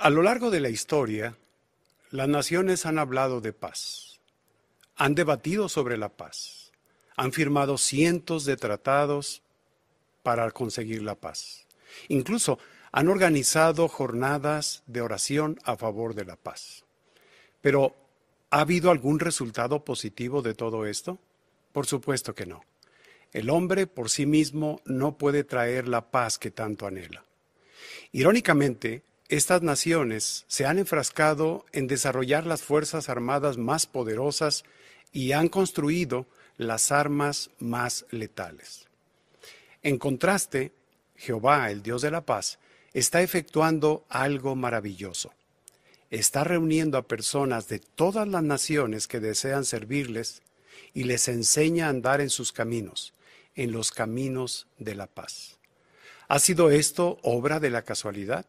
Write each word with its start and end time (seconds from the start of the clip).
A 0.00 0.08
lo 0.08 0.22
largo 0.22 0.50
de 0.50 0.60
la 0.60 0.70
historia, 0.70 1.36
las 2.10 2.26
naciones 2.26 2.86
han 2.86 2.98
hablado 2.98 3.42
de 3.42 3.52
paz, 3.52 4.18
han 4.96 5.14
debatido 5.14 5.68
sobre 5.68 5.98
la 5.98 6.08
paz, 6.08 6.72
han 7.16 7.34
firmado 7.34 7.76
cientos 7.76 8.46
de 8.46 8.56
tratados 8.56 9.42
para 10.22 10.50
conseguir 10.52 11.02
la 11.02 11.16
paz. 11.16 11.66
Incluso 12.08 12.58
han 12.92 13.08
organizado 13.08 13.88
jornadas 13.88 14.84
de 14.86 15.02
oración 15.02 15.58
a 15.64 15.76
favor 15.76 16.14
de 16.14 16.24
la 16.24 16.36
paz. 16.36 16.86
Pero, 17.60 17.94
¿ha 18.48 18.60
habido 18.60 18.90
algún 18.90 19.20
resultado 19.20 19.84
positivo 19.84 20.40
de 20.40 20.54
todo 20.54 20.86
esto? 20.86 21.18
Por 21.72 21.84
supuesto 21.84 22.34
que 22.34 22.46
no. 22.46 22.62
El 23.34 23.50
hombre 23.50 23.86
por 23.86 24.08
sí 24.08 24.24
mismo 24.24 24.80
no 24.86 25.18
puede 25.18 25.44
traer 25.44 25.88
la 25.88 26.10
paz 26.10 26.38
que 26.38 26.50
tanto 26.50 26.86
anhela. 26.86 27.22
Irónicamente, 28.12 29.02
estas 29.30 29.62
naciones 29.62 30.44
se 30.48 30.66
han 30.66 30.80
enfrascado 30.80 31.64
en 31.70 31.86
desarrollar 31.86 32.46
las 32.46 32.62
fuerzas 32.62 33.08
armadas 33.08 33.58
más 33.58 33.86
poderosas 33.86 34.64
y 35.12 35.30
han 35.30 35.48
construido 35.48 36.26
las 36.56 36.90
armas 36.90 37.50
más 37.60 38.06
letales. 38.10 38.88
En 39.82 39.98
contraste, 39.98 40.72
Jehová, 41.14 41.70
el 41.70 41.80
Dios 41.84 42.02
de 42.02 42.10
la 42.10 42.22
paz, 42.22 42.58
está 42.92 43.22
efectuando 43.22 44.04
algo 44.08 44.56
maravilloso. 44.56 45.32
Está 46.10 46.42
reuniendo 46.42 46.98
a 46.98 47.06
personas 47.06 47.68
de 47.68 47.78
todas 47.78 48.26
las 48.26 48.42
naciones 48.42 49.06
que 49.06 49.20
desean 49.20 49.64
servirles 49.64 50.42
y 50.92 51.04
les 51.04 51.28
enseña 51.28 51.86
a 51.86 51.90
andar 51.90 52.20
en 52.20 52.30
sus 52.30 52.50
caminos, 52.50 53.14
en 53.54 53.70
los 53.70 53.92
caminos 53.92 54.66
de 54.78 54.96
la 54.96 55.06
paz. 55.06 55.60
¿Ha 56.26 56.40
sido 56.40 56.72
esto 56.72 57.18
obra 57.22 57.60
de 57.60 57.70
la 57.70 57.82
casualidad? 57.82 58.44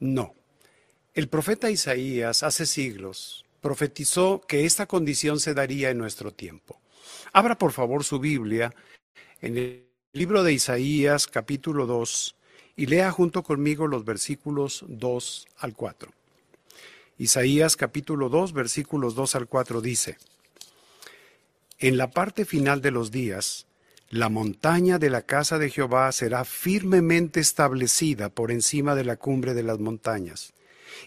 No. 0.00 0.34
El 1.14 1.28
profeta 1.28 1.70
Isaías 1.70 2.42
hace 2.42 2.66
siglos 2.66 3.44
profetizó 3.60 4.40
que 4.40 4.66
esta 4.66 4.86
condición 4.86 5.40
se 5.40 5.54
daría 5.54 5.90
en 5.90 5.98
nuestro 5.98 6.32
tiempo. 6.32 6.80
Abra 7.32 7.56
por 7.56 7.72
favor 7.72 8.04
su 8.04 8.18
Biblia 8.18 8.74
en 9.40 9.56
el 9.56 9.86
libro 10.12 10.42
de 10.42 10.52
Isaías 10.52 11.26
capítulo 11.26 11.86
2 11.86 12.34
y 12.76 12.86
lea 12.86 13.10
junto 13.10 13.42
conmigo 13.42 13.86
los 13.86 14.04
versículos 14.04 14.84
2 14.88 15.46
al 15.58 15.74
4. 15.74 16.12
Isaías 17.16 17.76
capítulo 17.76 18.28
2 18.28 18.52
versículos 18.52 19.14
2 19.14 19.36
al 19.36 19.46
4 19.46 19.80
dice, 19.80 20.18
En 21.78 21.96
la 21.96 22.10
parte 22.10 22.44
final 22.44 22.82
de 22.82 22.90
los 22.90 23.12
días, 23.12 23.66
la 24.14 24.28
montaña 24.28 25.00
de 25.00 25.10
la 25.10 25.22
casa 25.22 25.58
de 25.58 25.70
Jehová 25.70 26.12
será 26.12 26.44
firmemente 26.44 27.40
establecida 27.40 28.28
por 28.28 28.52
encima 28.52 28.94
de 28.94 29.02
la 29.02 29.16
cumbre 29.16 29.54
de 29.54 29.64
las 29.64 29.80
montañas, 29.80 30.54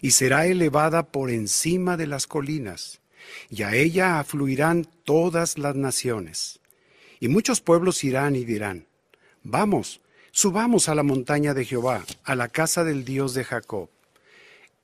y 0.02 0.10
será 0.10 0.44
elevada 0.44 1.04
por 1.04 1.30
encima 1.30 1.96
de 1.96 2.06
las 2.06 2.26
colinas, 2.26 3.00
y 3.48 3.62
a 3.62 3.74
ella 3.74 4.20
afluirán 4.20 4.86
todas 5.04 5.56
las 5.56 5.74
naciones. 5.74 6.60
Y 7.18 7.28
muchos 7.28 7.62
pueblos 7.62 8.04
irán 8.04 8.36
y 8.36 8.44
dirán, 8.44 8.86
Vamos, 9.42 10.02
subamos 10.30 10.90
a 10.90 10.94
la 10.94 11.02
montaña 11.02 11.54
de 11.54 11.64
Jehová, 11.64 12.04
a 12.24 12.34
la 12.34 12.48
casa 12.48 12.84
del 12.84 13.06
Dios 13.06 13.32
de 13.32 13.44
Jacob. 13.44 13.88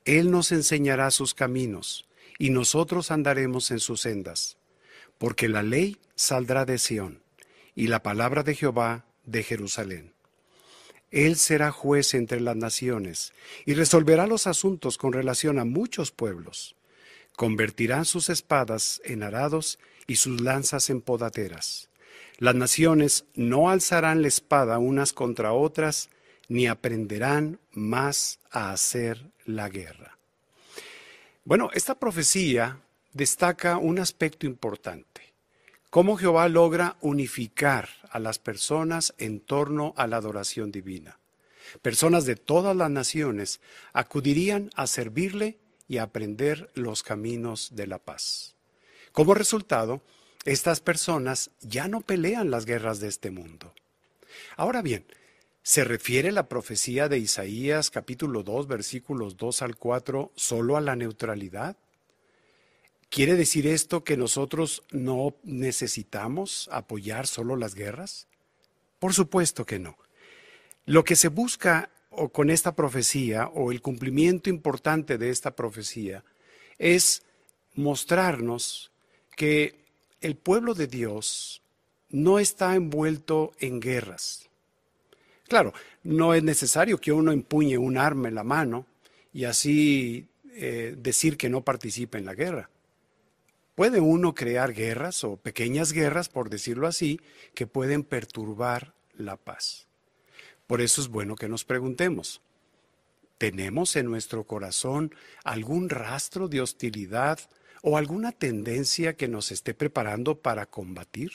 Él 0.03 0.31
nos 0.31 0.51
enseñará 0.51 1.11
sus 1.11 1.35
caminos, 1.35 2.07
y 2.39 2.49
nosotros 2.49 3.11
andaremos 3.11 3.69
en 3.69 3.79
sus 3.79 4.01
sendas, 4.01 4.57
porque 5.19 5.47
la 5.47 5.61
ley 5.61 5.99
saldrá 6.15 6.65
de 6.65 6.79
Sión 6.79 7.23
y 7.75 7.87
la 7.87 8.01
palabra 8.01 8.43
de 8.43 8.55
Jehová 8.55 9.05
de 9.25 9.43
Jerusalén. 9.43 10.13
Él 11.11 11.35
será 11.35 11.71
juez 11.71 12.13
entre 12.13 12.39
las 12.39 12.55
naciones 12.55 13.33
y 13.65 13.73
resolverá 13.73 14.27
los 14.27 14.47
asuntos 14.47 14.97
con 14.97 15.13
relación 15.13 15.59
a 15.59 15.65
muchos 15.65 16.11
pueblos. 16.11 16.75
Convertirán 17.35 18.05
sus 18.05 18.29
espadas 18.29 19.01
en 19.03 19.23
arados 19.23 19.77
y 20.07 20.15
sus 20.15 20.41
lanzas 20.41 20.89
en 20.89 21.01
podateras. 21.01 21.89
Las 22.37 22.55
naciones 22.55 23.25
no 23.33 23.69
alzarán 23.69 24.21
la 24.21 24.27
espada 24.27 24.77
unas 24.77 25.13
contra 25.13 25.53
otras, 25.53 26.09
ni 26.47 26.67
aprenderán 26.67 27.59
más 27.71 28.39
a 28.51 28.71
hacer 28.71 29.31
la 29.45 29.69
guerra. 29.69 30.17
Bueno, 31.43 31.69
esta 31.73 31.95
profecía 31.95 32.79
destaca 33.13 33.77
un 33.77 33.99
aspecto 33.99 34.45
importante 34.45 35.24
cómo 35.95 36.17
Jehová 36.17 36.49
logra 36.49 36.97
unificar 36.99 37.87
a 38.09 38.19
las 38.19 38.37
personas 38.37 39.13
en 39.17 39.39
torno 39.39 39.93
a 39.95 40.07
la 40.07 40.17
adoración 40.17 40.69
divina. 40.69 41.19
Personas 41.81 42.25
de 42.25 42.35
todas 42.35 42.75
las 42.75 42.91
naciones 42.91 43.61
acudirían 43.93 44.71
a 44.75 44.87
servirle 44.87 45.57
y 45.87 45.99
a 45.99 46.03
aprender 46.03 46.69
los 46.73 47.01
caminos 47.01 47.77
de 47.77 47.87
la 47.87 47.99
paz. 47.99 48.55
Como 49.13 49.35
resultado, 49.35 50.01
estas 50.43 50.81
personas 50.81 51.51
ya 51.61 51.87
no 51.87 52.01
pelean 52.01 52.51
las 52.51 52.65
guerras 52.65 52.99
de 52.99 53.07
este 53.07 53.31
mundo. 53.31 53.73
Ahora 54.57 54.81
bien, 54.81 55.05
¿se 55.63 55.85
refiere 55.85 56.33
la 56.33 56.49
profecía 56.49 57.07
de 57.07 57.19
Isaías 57.19 57.89
capítulo 57.89 58.43
2 58.43 58.67
versículos 58.67 59.37
2 59.37 59.61
al 59.61 59.77
4 59.77 60.33
solo 60.35 60.75
a 60.75 60.81
la 60.81 60.97
neutralidad? 60.97 61.77
¿Quiere 63.15 63.35
decir 63.35 63.65
esto 63.65 64.03
que 64.03 64.17
nosotros 64.17 64.83
no 64.91 65.37
necesitamos 65.45 66.67
apoyar 66.69 67.27
solo 67.27 67.55
las 67.55 67.73
guerras? 67.73 68.27
Por 68.99 69.13
supuesto 69.13 69.65
que 69.65 69.79
no. 69.79 69.97
Lo 70.85 71.05
que 71.05 71.15
se 71.15 71.29
busca 71.29 71.89
con 72.33 72.49
esta 72.49 72.75
profecía 72.75 73.47
o 73.47 73.71
el 73.71 73.81
cumplimiento 73.81 74.49
importante 74.49 75.17
de 75.17 75.29
esta 75.29 75.55
profecía 75.55 76.25
es 76.77 77.23
mostrarnos 77.75 78.91
que 79.37 79.79
el 80.19 80.35
pueblo 80.35 80.73
de 80.73 80.87
Dios 80.87 81.61
no 82.09 82.37
está 82.37 82.75
envuelto 82.75 83.53
en 83.61 83.79
guerras. 83.79 84.49
Claro, 85.47 85.73
no 86.03 86.33
es 86.33 86.43
necesario 86.43 86.99
que 86.99 87.13
uno 87.13 87.31
empuñe 87.31 87.77
un 87.77 87.97
arma 87.97 88.27
en 88.27 88.35
la 88.35 88.43
mano 88.43 88.85
y 89.31 89.45
así 89.45 90.27
eh, 90.49 90.95
decir 90.97 91.37
que 91.37 91.47
no 91.47 91.61
participa 91.61 92.17
en 92.17 92.25
la 92.25 92.33
guerra. 92.33 92.69
Puede 93.75 93.99
uno 93.99 94.33
crear 94.33 94.73
guerras 94.73 95.23
o 95.25 95.35
pequeñas 95.35 95.91
guerras, 95.91 96.29
por 96.29 96.49
decirlo 96.49 96.87
así, 96.87 97.19
que 97.53 97.67
pueden 97.67 98.03
perturbar 98.03 98.93
la 99.13 99.35
paz. 99.35 99.87
Por 100.65 100.81
eso 100.81 101.01
es 101.01 101.09
bueno 101.09 101.35
que 101.35 101.49
nos 101.49 101.65
preguntemos, 101.65 102.41
¿tenemos 103.37 103.95
en 103.97 104.05
nuestro 104.05 104.45
corazón 104.45 105.13
algún 105.43 105.89
rastro 105.89 106.47
de 106.47 106.61
hostilidad 106.61 107.39
o 107.81 107.97
alguna 107.97 108.31
tendencia 108.31 109.15
que 109.15 109.27
nos 109.27 109.51
esté 109.51 109.73
preparando 109.73 110.39
para 110.39 110.65
combatir? 110.65 111.31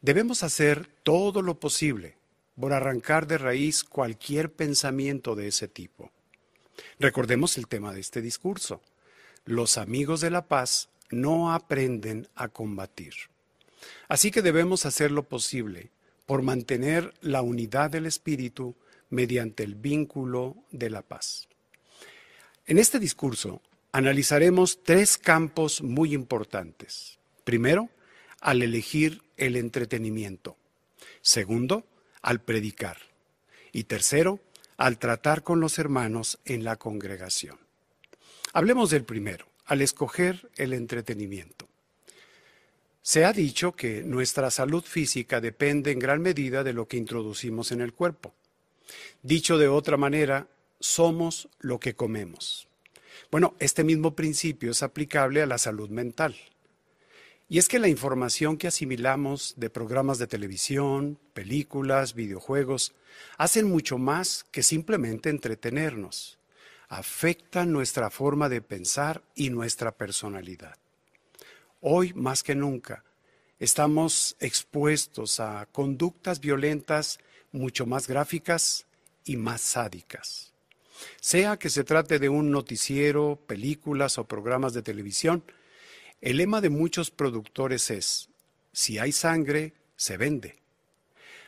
Debemos 0.00 0.42
hacer 0.42 0.88
todo 1.02 1.42
lo 1.42 1.60
posible 1.60 2.16
por 2.58 2.72
arrancar 2.72 3.26
de 3.26 3.38
raíz 3.38 3.84
cualquier 3.84 4.52
pensamiento 4.52 5.34
de 5.34 5.48
ese 5.48 5.68
tipo. 5.68 6.10
Recordemos 6.98 7.58
el 7.58 7.68
tema 7.68 7.92
de 7.92 8.00
este 8.00 8.22
discurso. 8.22 8.80
Los 9.44 9.78
amigos 9.78 10.20
de 10.20 10.30
la 10.30 10.46
paz 10.46 10.89
no 11.10 11.52
aprenden 11.52 12.28
a 12.34 12.48
combatir. 12.48 13.14
Así 14.08 14.30
que 14.30 14.42
debemos 14.42 14.86
hacer 14.86 15.10
lo 15.10 15.24
posible 15.24 15.90
por 16.26 16.42
mantener 16.42 17.14
la 17.20 17.42
unidad 17.42 17.90
del 17.90 18.06
espíritu 18.06 18.76
mediante 19.08 19.64
el 19.64 19.74
vínculo 19.74 20.56
de 20.70 20.90
la 20.90 21.02
paz. 21.02 21.48
En 22.66 22.78
este 22.78 22.98
discurso 22.98 23.62
analizaremos 23.92 24.82
tres 24.84 25.18
campos 25.18 25.82
muy 25.82 26.14
importantes. 26.14 27.18
Primero, 27.44 27.90
al 28.40 28.62
elegir 28.62 29.22
el 29.36 29.56
entretenimiento. 29.56 30.56
Segundo, 31.20 31.84
al 32.22 32.40
predicar. 32.40 32.98
Y 33.72 33.84
tercero, 33.84 34.40
al 34.76 34.98
tratar 34.98 35.42
con 35.42 35.60
los 35.60 35.78
hermanos 35.78 36.38
en 36.44 36.64
la 36.64 36.76
congregación. 36.76 37.58
Hablemos 38.52 38.90
del 38.90 39.04
primero 39.04 39.49
al 39.70 39.82
escoger 39.82 40.50
el 40.56 40.72
entretenimiento. 40.72 41.68
Se 43.02 43.24
ha 43.24 43.32
dicho 43.32 43.70
que 43.70 44.02
nuestra 44.02 44.50
salud 44.50 44.82
física 44.82 45.40
depende 45.40 45.92
en 45.92 46.00
gran 46.00 46.20
medida 46.20 46.64
de 46.64 46.72
lo 46.72 46.88
que 46.88 46.96
introducimos 46.96 47.70
en 47.70 47.80
el 47.80 47.92
cuerpo. 47.92 48.34
Dicho 49.22 49.58
de 49.58 49.68
otra 49.68 49.96
manera, 49.96 50.48
somos 50.80 51.48
lo 51.60 51.78
que 51.78 51.94
comemos. 51.94 52.66
Bueno, 53.30 53.54
este 53.60 53.84
mismo 53.84 54.16
principio 54.16 54.72
es 54.72 54.82
aplicable 54.82 55.40
a 55.40 55.46
la 55.46 55.56
salud 55.56 55.88
mental. 55.88 56.34
Y 57.48 57.58
es 57.58 57.68
que 57.68 57.78
la 57.78 57.86
información 57.86 58.56
que 58.56 58.66
asimilamos 58.66 59.54
de 59.56 59.70
programas 59.70 60.18
de 60.18 60.26
televisión, 60.26 61.16
películas, 61.32 62.14
videojuegos, 62.14 62.92
hacen 63.38 63.68
mucho 63.68 63.98
más 63.98 64.44
que 64.50 64.64
simplemente 64.64 65.30
entretenernos 65.30 66.39
afecta 66.90 67.64
nuestra 67.64 68.10
forma 68.10 68.48
de 68.48 68.60
pensar 68.60 69.22
y 69.36 69.48
nuestra 69.50 69.92
personalidad. 69.92 70.76
Hoy 71.80 72.12
más 72.14 72.42
que 72.42 72.56
nunca 72.56 73.04
estamos 73.60 74.36
expuestos 74.40 75.38
a 75.38 75.66
conductas 75.70 76.40
violentas 76.40 77.20
mucho 77.52 77.86
más 77.86 78.08
gráficas 78.08 78.86
y 79.24 79.36
más 79.36 79.60
sádicas. 79.60 80.52
Sea 81.20 81.56
que 81.58 81.70
se 81.70 81.84
trate 81.84 82.18
de 82.18 82.28
un 82.28 82.50
noticiero, 82.50 83.38
películas 83.46 84.18
o 84.18 84.24
programas 84.24 84.74
de 84.74 84.82
televisión, 84.82 85.44
el 86.20 86.38
lema 86.38 86.60
de 86.60 86.70
muchos 86.70 87.12
productores 87.12 87.90
es, 87.90 88.30
si 88.72 88.98
hay 88.98 89.12
sangre, 89.12 89.74
se 89.94 90.16
vende. 90.16 90.58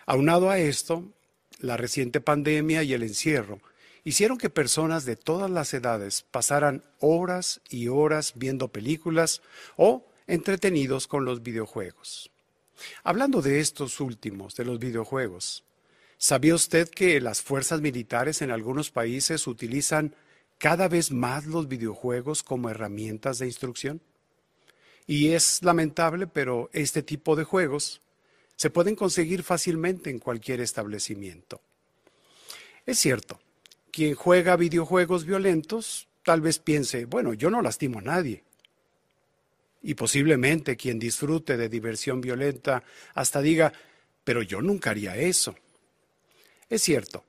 Aunado 0.06 0.50
a 0.50 0.58
esto, 0.58 1.12
la 1.58 1.76
reciente 1.76 2.20
pandemia 2.20 2.84
y 2.84 2.92
el 2.92 3.02
encierro 3.02 3.60
hicieron 4.04 4.38
que 4.38 4.50
personas 4.50 5.04
de 5.04 5.16
todas 5.16 5.50
las 5.50 5.72
edades 5.74 6.22
pasaran 6.30 6.84
horas 6.98 7.60
y 7.68 7.88
horas 7.88 8.32
viendo 8.36 8.68
películas 8.68 9.42
o 9.76 10.06
entretenidos 10.26 11.06
con 11.06 11.24
los 11.24 11.42
videojuegos. 11.42 12.30
Hablando 13.04 13.42
de 13.42 13.60
estos 13.60 14.00
últimos, 14.00 14.56
de 14.56 14.64
los 14.64 14.78
videojuegos, 14.78 15.64
¿sabía 16.18 16.54
usted 16.54 16.88
que 16.88 17.20
las 17.20 17.42
fuerzas 17.42 17.80
militares 17.80 18.42
en 18.42 18.50
algunos 18.50 18.90
países 18.90 19.46
utilizan 19.46 20.14
cada 20.58 20.88
vez 20.88 21.10
más 21.10 21.46
los 21.46 21.68
videojuegos 21.68 22.42
como 22.42 22.70
herramientas 22.70 23.38
de 23.38 23.46
instrucción? 23.46 24.00
Y 25.06 25.30
es 25.30 25.62
lamentable, 25.62 26.26
pero 26.26 26.70
este 26.72 27.02
tipo 27.02 27.36
de 27.36 27.44
juegos 27.44 28.00
se 28.56 28.70
pueden 28.70 28.94
conseguir 28.94 29.42
fácilmente 29.42 30.10
en 30.10 30.18
cualquier 30.18 30.60
establecimiento. 30.60 31.60
Es 32.86 32.98
cierto, 32.98 33.40
quien 33.92 34.14
juega 34.14 34.56
videojuegos 34.56 35.24
violentos 35.24 36.08
tal 36.24 36.40
vez 36.40 36.58
piense, 36.58 37.04
bueno, 37.04 37.34
yo 37.34 37.50
no 37.50 37.62
lastimo 37.62 37.98
a 37.98 38.02
nadie. 38.02 38.42
Y 39.82 39.94
posiblemente 39.94 40.76
quien 40.76 40.98
disfrute 40.98 41.56
de 41.56 41.68
diversión 41.68 42.20
violenta 42.20 42.82
hasta 43.14 43.40
diga, 43.40 43.72
pero 44.24 44.42
yo 44.42 44.62
nunca 44.62 44.90
haría 44.90 45.16
eso. 45.16 45.54
Es 46.68 46.82
cierto, 46.82 47.24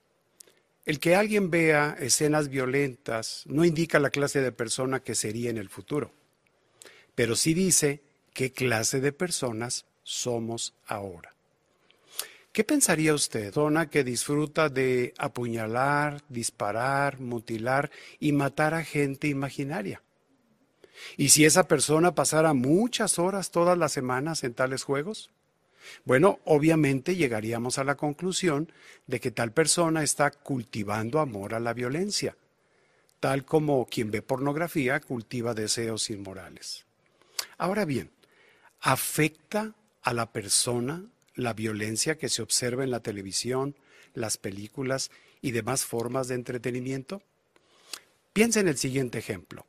el 0.86 1.00
que 1.00 1.16
alguien 1.16 1.50
vea 1.50 1.98
escenas 2.00 2.50
violentas 2.50 3.44
no 3.46 3.66
indica 3.66 4.00
la 4.00 4.10
clase 4.10 4.42
de 4.42 4.52
persona 4.52 5.02
que 5.02 5.16
sería 5.16 5.50
en 5.50 5.58
el 5.58 5.70
futuro, 5.70 6.12
pero 7.16 7.36
sí 7.36 7.54
dice 7.54 8.02
qué 8.34 8.52
clase 8.52 9.02
de 9.02 9.12
personas 9.12 9.86
somos 10.04 10.74
ahora. 10.86 11.33
¿Qué 12.54 12.64
pensaría 12.64 13.16
usted, 13.16 13.58
persona 13.58 13.90
que 13.90 14.04
disfruta 14.04 14.70
de 14.70 15.16
apuñalar, 15.18 16.22
disparar, 16.30 17.20
mutilar 17.20 17.90
y 18.20 18.32
matar 18.32 18.76
a 18.76 18.84
gente 18.84 19.28
imaginaria? 19.28 20.04
¿Y 21.18 21.30
si 21.30 21.46
esa 21.46 21.68
persona 21.68 22.14
pasara 22.14 22.54
muchas 22.54 23.18
horas 23.18 23.50
todas 23.50 23.76
las 23.76 23.92
semanas 23.92 24.44
en 24.44 24.54
tales 24.54 24.84
juegos? 24.84 25.32
Bueno, 26.06 26.42
obviamente 26.46 27.16
llegaríamos 27.16 27.80
a 27.80 27.84
la 27.84 27.96
conclusión 27.96 28.72
de 29.08 29.20
que 29.20 29.32
tal 29.32 29.52
persona 29.52 30.04
está 30.04 30.30
cultivando 30.30 31.20
amor 31.20 31.56
a 31.56 31.60
la 31.60 31.74
violencia, 31.74 32.38
tal 33.20 33.46
como 33.46 33.88
quien 33.88 34.12
ve 34.12 34.22
pornografía 34.22 35.00
cultiva 35.00 35.56
deseos 35.56 36.12
inmorales. 36.12 36.86
Ahora 37.58 37.84
bien, 37.84 38.12
¿afecta 38.80 39.74
a 40.04 40.14
la 40.14 40.32
persona 40.32 41.04
la 41.36 41.54
violencia 41.54 42.18
que 42.18 42.30
se 42.30 42.42
observa 42.42 42.84
en 42.84 42.92
la 42.92 43.02
televisión, 43.02 43.76
las 44.14 44.38
películas 44.38 45.12
y 45.42 45.52
demás 45.52 45.86
formas 45.86 46.28
de 46.28 46.36
entretenimiento? 46.36 47.22
Piensa 48.34 48.60
en 48.60 48.68
el 48.68 48.78
siguiente 48.78 49.20
ejemplo. 49.20 49.66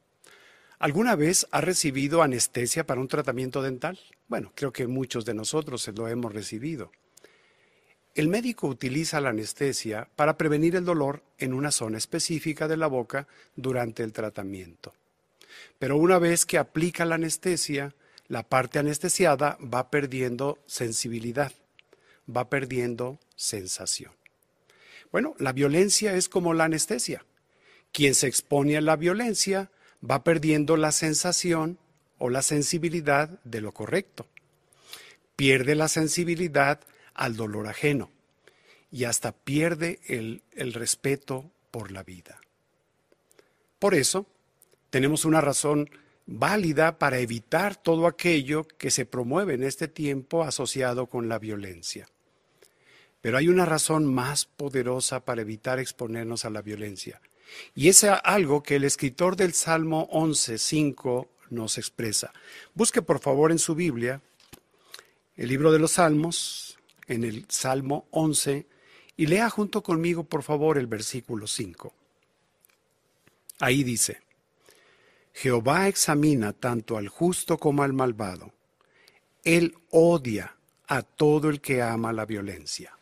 ¿Alguna 0.78 1.16
vez 1.16 1.46
ha 1.50 1.61
recibido 1.61 2.22
anestesia 2.22 2.84
para 2.84 3.00
un 3.00 3.08
tratamiento 3.08 3.62
dental? 3.62 3.99
Bueno, 4.28 4.52
creo 4.55 4.72
que 4.72 4.87
muchos 4.87 5.25
de 5.25 5.34
nosotros 5.34 5.88
lo 5.94 6.08
hemos 6.08 6.32
recibido. 6.32 6.90
El 8.14 8.28
médico 8.28 8.69
utiliza 8.69 9.20
la 9.20 9.31
anestesia 9.31 10.08
para 10.14 10.37
prevenir 10.37 10.76
el 10.76 10.84
dolor 10.84 11.22
en 11.38 11.52
una 11.52 11.70
zona 11.70 11.99
específica 11.99 12.69
de 12.69 12.76
la 12.76 12.87
boca 12.87 13.26
durante 13.56 14.02
el 14.02 14.12
tratamiento. 14.12 14.94
Pero 15.78 15.96
una 15.96 16.19
vez 16.19 16.46
que 16.46 16.58
aplica 16.58 17.05
la 17.05 17.17
anestesia, 17.17 17.94
la 18.34 18.42
parte 18.42 18.81
anestesiada 18.81 19.56
va 19.62 19.92
perdiendo 19.92 20.58
sensibilidad, 20.66 21.52
va 22.28 22.50
perdiendo 22.50 23.20
sensación. 23.36 24.10
Bueno, 25.12 25.36
la 25.38 25.52
violencia 25.52 26.14
es 26.16 26.28
como 26.28 26.52
la 26.52 26.64
anestesia. 26.64 27.25
Quien 27.92 28.16
se 28.16 28.26
expone 28.26 28.76
a 28.76 28.81
la 28.81 28.96
violencia 28.96 29.70
va 30.02 30.25
perdiendo 30.25 30.76
la 30.76 30.90
sensación 30.90 31.78
o 32.19 32.28
la 32.28 32.42
sensibilidad 32.42 33.28
de 33.44 33.60
lo 33.60 33.70
correcto. 33.70 34.26
Pierde 35.36 35.76
la 35.76 35.86
sensibilidad 35.86 36.81
al 37.14 37.36
dolor 37.36 37.69
ajeno 37.69 38.10
y 38.90 39.04
hasta 39.04 39.31
pierde 39.31 40.00
el, 40.08 40.42
respeto 40.72 41.52
por 41.70 41.92
la 41.92 42.02
vida. 42.02 42.40
Por 43.78 43.94
eso, 43.94 44.26
tenemos 44.90 45.25
una 45.25 45.40
razón 45.40 45.88
válida 46.26 46.98
para 46.98 47.18
evitar 47.18 47.76
todo 47.76 48.06
aquello 48.06 48.66
que 48.66 48.90
se 48.90 49.06
promueve 49.06 49.54
en 49.54 49.62
este 49.62 49.88
tiempo 49.88 50.42
asociado 50.42 51.06
con 51.06 51.28
la 51.28 51.38
violencia. 51.38 52.08
Pero 53.20 53.38
hay 53.38 53.48
una 53.48 53.64
razón 53.64 54.12
más 54.12 54.44
poderosa 54.44 55.24
para 55.24 55.42
evitar 55.42 55.78
exponernos 55.78 56.44
a 56.44 56.50
la 56.50 56.62
violencia. 56.62 57.20
Y 57.74 57.88
es 57.88 58.04
algo 58.04 58.62
que 58.62 58.76
el 58.76 58.84
escritor 58.84 59.36
del 59.36 59.52
Salmo 59.52 60.08
11.5 60.10 61.28
nos 61.50 61.78
expresa. 61.78 62.32
Busque 62.74 63.02
por 63.02 63.20
favor 63.20 63.52
en 63.52 63.58
su 63.58 63.74
Biblia 63.74 64.20
el 65.36 65.48
libro 65.48 65.72
de 65.72 65.78
los 65.78 65.92
Salmos, 65.92 66.78
en 67.06 67.24
el 67.24 67.44
Salmo 67.48 68.06
11, 68.10 68.66
y 69.16 69.26
lea 69.26 69.50
junto 69.50 69.82
conmigo 69.82 70.24
por 70.24 70.42
favor 70.42 70.78
el 70.78 70.86
versículo 70.86 71.46
5. 71.46 71.92
Ahí 73.60 73.84
dice, 73.84 74.23
Jehová 75.34 75.88
examina 75.88 76.52
tanto 76.52 76.96
al 76.96 77.08
justo 77.08 77.58
como 77.58 77.82
al 77.82 77.92
malvado. 77.92 78.52
Él 79.42 79.75
odia 79.90 80.56
a 80.86 81.02
todo 81.02 81.50
el 81.50 81.60
que 81.60 81.82
ama 81.82 82.12
la 82.12 82.25
violencia. 82.25 82.96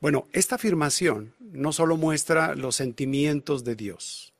Bueno, 0.00 0.28
esta 0.32 0.54
afirmación 0.54 1.34
no 1.38 1.72
solo 1.72 1.98
muestra 1.98 2.54
los 2.54 2.76
sentimientos 2.76 3.64
de 3.64 3.76
Dios, 3.76 4.32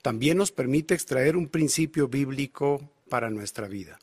también 0.00 0.38
nos 0.38 0.52
permite 0.52 0.94
extraer 0.94 1.36
un 1.36 1.48
principio 1.48 2.06
bíblico 2.06 2.88
para 3.08 3.28
nuestra 3.28 3.66
vida. 3.66 3.98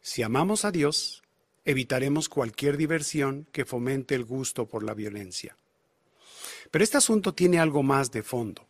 Si 0.00 0.24
amamos 0.24 0.64
a 0.64 0.72
Dios, 0.72 1.22
evitaremos 1.64 2.28
cualquier 2.28 2.76
diversión 2.76 3.46
que 3.52 3.64
fomente 3.64 4.16
el 4.16 4.24
gusto 4.24 4.66
por 4.66 4.82
la 4.82 4.94
violencia. 4.94 5.56
Pero 6.72 6.82
este 6.82 6.96
asunto 6.96 7.34
tiene 7.34 7.60
algo 7.60 7.84
más 7.84 8.10
de 8.10 8.24
fondo. 8.24 8.66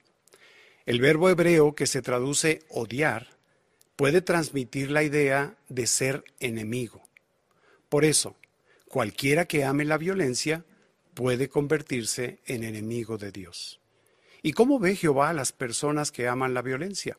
El 0.88 1.02
verbo 1.02 1.28
hebreo 1.28 1.74
que 1.74 1.86
se 1.86 2.00
traduce 2.00 2.62
odiar 2.70 3.26
puede 3.94 4.22
transmitir 4.22 4.90
la 4.90 5.02
idea 5.02 5.54
de 5.68 5.86
ser 5.86 6.24
enemigo. 6.40 7.02
Por 7.90 8.06
eso, 8.06 8.36
cualquiera 8.88 9.44
que 9.44 9.66
ame 9.66 9.84
la 9.84 9.98
violencia 9.98 10.64
puede 11.12 11.50
convertirse 11.50 12.38
en 12.46 12.64
enemigo 12.64 13.18
de 13.18 13.32
Dios. 13.32 13.80
¿Y 14.40 14.54
cómo 14.54 14.78
ve 14.78 14.96
Jehová 14.96 15.28
a 15.28 15.34
las 15.34 15.52
personas 15.52 16.10
que 16.10 16.26
aman 16.26 16.54
la 16.54 16.62
violencia? 16.62 17.18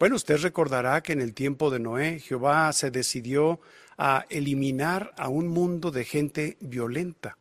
Bueno, 0.00 0.16
usted 0.16 0.38
recordará 0.38 1.00
que 1.00 1.12
en 1.12 1.20
el 1.20 1.34
tiempo 1.34 1.70
de 1.70 1.78
Noé, 1.78 2.18
Jehová 2.18 2.72
se 2.72 2.90
decidió 2.90 3.60
a 3.96 4.26
eliminar 4.28 5.14
a 5.16 5.28
un 5.28 5.46
mundo 5.46 5.92
de 5.92 6.04
gente 6.04 6.56
violenta. 6.58 7.38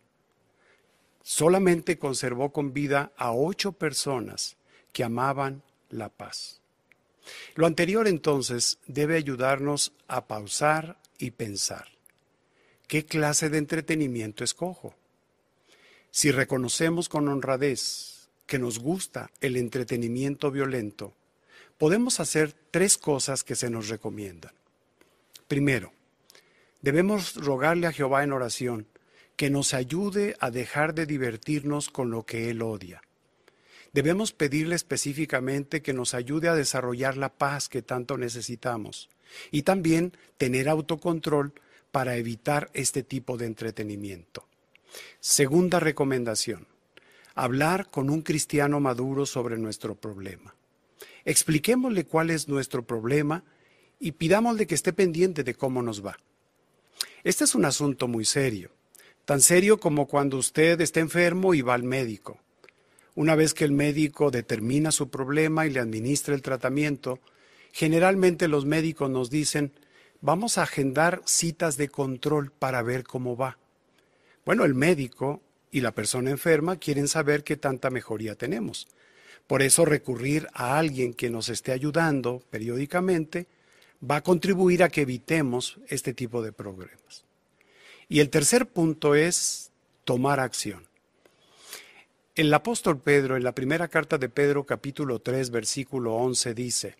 Solamente 1.24 1.98
conservó 1.98 2.52
con 2.52 2.74
vida 2.74 3.12
a 3.18 3.32
ocho 3.32 3.72
personas 3.72 4.57
que 4.98 5.04
amaban 5.04 5.62
la 5.92 6.10
paz. 6.10 6.60
Lo 7.54 7.68
anterior 7.68 8.08
entonces 8.08 8.80
debe 8.88 9.16
ayudarnos 9.16 9.94
a 10.08 10.26
pausar 10.26 10.98
y 11.20 11.30
pensar. 11.30 11.86
¿Qué 12.88 13.06
clase 13.06 13.52
de 13.52 13.60
entretenimiento 13.60 14.44
escojo? 14.44 14.96
Si 16.10 16.32
reconocemos 16.32 17.10
con 17.10 17.28
honradez 17.28 18.28
que 18.48 18.58
nos 18.58 18.80
gusta 18.80 19.30
el 19.40 19.58
entretenimiento 19.58 20.50
violento, 20.50 21.14
podemos 21.78 22.20
hacer 22.20 22.56
tres 22.72 22.98
cosas 22.98 23.44
que 23.44 23.54
se 23.54 23.70
nos 23.70 23.90
recomiendan. 23.90 24.54
Primero, 25.48 25.94
debemos 26.82 27.36
rogarle 27.36 27.86
a 27.86 27.94
Jehová 27.94 28.24
en 28.24 28.34
oración 28.34 28.88
que 29.36 29.52
nos 29.52 29.76
ayude 29.76 30.36
a 30.40 30.50
dejar 30.50 30.96
de 30.96 31.06
divertirnos 31.06 31.92
con 31.92 32.10
lo 32.10 32.26
que 32.26 32.50
Él 32.50 32.64
odia 32.64 33.04
Debemos 33.98 34.32
pedirle 34.32 34.76
específicamente 34.76 35.82
que 35.82 35.92
nos 35.92 36.14
ayude 36.14 36.50
a 36.50 36.54
desarrollar 36.54 37.18
la 37.18 37.34
paz 37.34 37.68
que 37.68 37.82
tanto 37.82 38.16
necesitamos 38.16 39.10
y 39.50 39.64
también 39.64 40.16
tener 40.38 40.70
autocontrol 40.70 41.52
para 41.90 42.16
evitar 42.16 42.70
este 42.76 43.02
tipo 43.02 43.38
de 43.38 43.48
entretenimiento. 43.48 44.48
Segunda 45.20 45.80
recomendación, 45.80 46.68
hablar 47.34 47.90
con 47.90 48.12
un 48.12 48.22
cristiano 48.22 48.80
maduro 48.80 49.26
sobre 49.26 49.58
nuestro 49.58 49.96
problema. 49.96 50.54
Expliquémosle 51.26 52.06
cuál 52.06 52.30
es 52.30 52.48
nuestro 52.48 52.86
problema 52.86 53.44
y 54.00 54.12
pidámosle 54.12 54.68
que 54.68 54.76
esté 54.76 54.94
pendiente 54.94 55.44
de 55.44 55.56
cómo 55.56 55.82
nos 55.82 56.06
va. 56.06 56.20
Este 57.24 57.46
es 57.46 57.56
un 57.56 57.66
asunto 57.66 58.08
muy 58.08 58.26
serio, 58.26 58.70
tan 59.26 59.42
serio 59.42 59.80
como 59.80 60.08
cuando 60.08 60.38
usted 60.38 60.80
está 60.82 61.00
enfermo 61.00 61.56
y 61.56 61.64
va 61.64 61.74
al 61.74 61.82
médico 61.82 62.40
Una 63.18 63.34
vez 63.34 63.56
que 63.56 63.66
el 63.66 63.72
médico 63.72 64.30
determina 64.30 64.92
su 64.92 65.10
problema 65.10 65.66
y 65.66 65.72
le 65.72 65.80
administra 65.80 66.36
el 66.36 66.44
tratamiento, 66.44 67.20
generalmente 67.72 68.48
los 68.48 68.66
médicos 68.66 69.10
nos 69.10 69.32
dicen, 69.32 69.74
vamos 70.22 70.60
a 70.60 70.62
agendar 70.62 71.24
citas 71.26 71.78
de 71.78 71.90
control 71.90 72.52
para 72.52 72.84
ver 72.84 73.06
cómo 73.06 73.36
va. 73.36 73.58
Bueno, 74.46 74.66
el 74.66 74.76
médico 74.76 75.42
y 75.72 75.82
la 75.82 75.94
persona 75.94 76.30
enferma 76.30 76.78
quieren 76.78 77.08
saber 77.08 77.44
qué 77.44 77.58
tanta 77.58 77.90
mejoría 77.90 78.36
tenemos. 78.36 78.88
Por 79.48 79.64
eso 79.64 79.84
recurrir 79.84 80.48
a 80.54 80.78
alguien 80.78 81.16
que 81.16 81.32
nos 81.32 81.50
esté 81.50 81.72
ayudando 81.72 82.44
periódicamente 82.52 83.48
va 84.00 84.18
a 84.18 84.24
contribuir 84.24 84.84
a 84.84 84.90
que 84.90 85.02
evitemos 85.02 85.80
este 85.88 86.14
tipo 86.14 86.44
de 86.44 86.52
problemas. 86.52 87.26
Y 88.10 88.20
el 88.20 88.30
tercer 88.30 88.68
punto 88.68 89.16
es 89.16 89.72
tomar 90.04 90.40
acción. 90.40 90.87
El 92.38 92.54
apóstol 92.54 93.00
Pedro, 93.00 93.36
en 93.36 93.44
la 93.44 93.56
primera 93.56 93.88
carta 93.88 94.20
de 94.20 94.30
Pedro 94.30 94.64
capítulo 94.64 95.18
3, 95.18 95.50
versículo 95.50 96.14
11, 96.18 96.54
dice, 96.54 96.96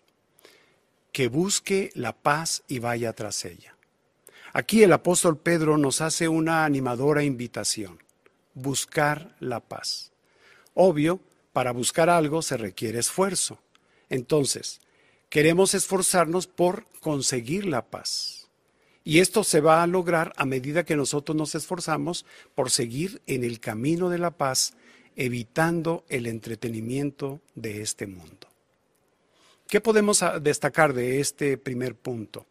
que 1.12 1.28
busque 1.28 1.92
la 1.94 2.12
paz 2.12 2.64
y 2.66 2.80
vaya 2.80 3.12
tras 3.12 3.44
ella. 3.44 3.76
Aquí 4.52 4.82
el 4.82 4.92
apóstol 4.92 5.38
Pedro 5.38 5.78
nos 5.78 6.00
hace 6.00 6.26
una 6.26 6.64
animadora 6.64 7.22
invitación, 7.22 8.02
buscar 8.54 9.36
la 9.38 9.60
paz. 9.60 10.10
Obvio, 10.74 11.20
para 11.52 11.70
buscar 11.70 12.10
algo 12.10 12.42
se 12.42 12.56
requiere 12.56 12.98
esfuerzo. 12.98 13.60
Entonces, 14.08 14.80
queremos 15.28 15.72
esforzarnos 15.72 16.48
por 16.48 16.84
conseguir 16.98 17.64
la 17.64 17.86
paz. 17.86 18.48
Y 19.04 19.20
esto 19.20 19.44
se 19.44 19.60
va 19.60 19.84
a 19.84 19.86
lograr 19.86 20.32
a 20.36 20.44
medida 20.44 20.82
que 20.82 20.96
nosotros 20.96 21.36
nos 21.36 21.54
esforzamos 21.54 22.26
por 22.56 22.72
seguir 22.72 23.22
en 23.28 23.44
el 23.44 23.60
camino 23.60 24.10
de 24.10 24.18
la 24.18 24.32
paz 24.32 24.74
evitando 25.18 26.04
el 26.08 26.28
entretenimiento 26.28 27.40
de 27.56 27.82
este 27.82 28.06
mundo. 28.06 28.46
¿Qué 29.66 29.80
podemos 29.80 30.22
ah, 30.22 30.38
destacar 30.38 30.94
de 30.94 31.18
este 31.18 31.58
primer 31.58 31.96
punto? 31.96 32.46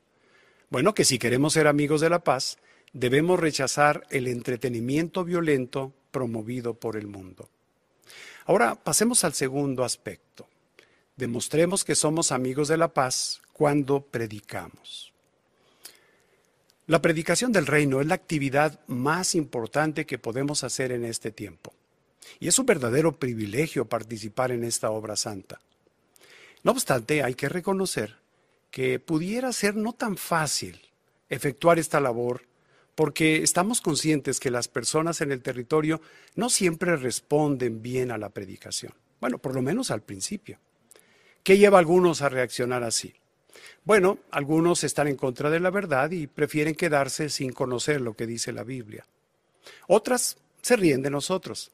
Bueno, 0.69 0.93
que 0.93 1.05
si 1.05 1.17
queremos 1.17 1.53
ser 1.53 1.65
amigos 1.65 2.01
de 2.01 2.09
la 2.09 2.19
paz, 2.19 2.57
debemos 2.91 3.39
rechazar 3.39 4.05
el 4.09 4.27
entretenimiento 4.27 5.23
violento 5.23 5.93
promovido 6.11 6.73
por 6.73 6.97
el 6.97 7.07
mundo. 7.07 7.47
Ahora 8.45 8.75
pasemos 8.75 9.23
al 9.23 9.33
segundo 9.33 9.85
aspecto. 9.85 10.45
Demostremos 11.15 11.85
que 11.85 11.95
somos 11.95 12.33
amigos 12.33 12.67
de 12.67 12.77
la 12.77 12.89
paz 12.89 13.41
cuando 13.53 14.01
predicamos. 14.01 15.13
La 16.85 17.01
predicación 17.01 17.53
del 17.53 17.65
reino 17.65 18.01
es 18.01 18.07
la 18.07 18.15
actividad 18.15 18.81
más 18.87 19.35
importante 19.35 20.05
que 20.05 20.19
podemos 20.19 20.65
hacer 20.65 20.91
en 20.91 21.05
este 21.05 21.31
tiempo. 21.31 21.73
Y 22.39 22.47
es 22.47 22.59
un 22.59 22.65
verdadero 22.65 23.17
privilegio 23.17 23.85
participar 23.85 24.51
en 24.51 24.63
esta 24.63 24.91
obra 24.91 25.15
santa. 25.15 25.59
No 26.63 26.71
obstante, 26.71 27.23
hay 27.23 27.35
que 27.35 27.49
reconocer 27.49 28.15
que 28.71 28.99
pudiera 28.99 29.53
ser 29.53 29.75
no 29.75 29.93
tan 29.93 30.17
fácil 30.17 30.81
efectuar 31.29 31.79
esta 31.79 31.99
labor 31.99 32.43
porque 32.95 33.43
estamos 33.43 33.79
conscientes 33.79 34.39
que 34.39 34.49
las 34.49 34.67
personas 34.67 35.21
en 35.21 35.31
el 35.31 35.41
territorio 35.41 36.01
no 36.35 36.49
siempre 36.49 36.95
responden 36.95 37.81
bien 37.81 38.11
a 38.11 38.17
la 38.17 38.29
predicación. 38.29 38.93
Bueno, 39.21 39.37
por 39.37 39.53
lo 39.53 39.61
menos 39.61 39.91
al 39.91 40.01
principio. 40.01 40.59
¿Qué 41.43 41.57
lleva 41.57 41.77
a 41.77 41.79
algunos 41.79 42.21
a 42.21 42.29
reaccionar 42.29 42.83
así? 42.83 43.13
Bueno, 43.83 44.19
algunos 44.31 44.83
están 44.83 45.07
en 45.07 45.15
contra 45.15 45.49
de 45.49 45.59
la 45.59 45.69
verdad 45.69 46.11
y 46.11 46.27
prefieren 46.27 46.75
quedarse 46.75 47.29
sin 47.29 47.53
conocer 47.53 48.01
lo 48.01 48.15
que 48.15 48.27
dice 48.27 48.51
la 48.51 48.63
Biblia. 48.63 49.05
Otras 49.87 50.37
se 50.61 50.75
ríen 50.75 51.01
de 51.01 51.09
nosotros 51.09 51.71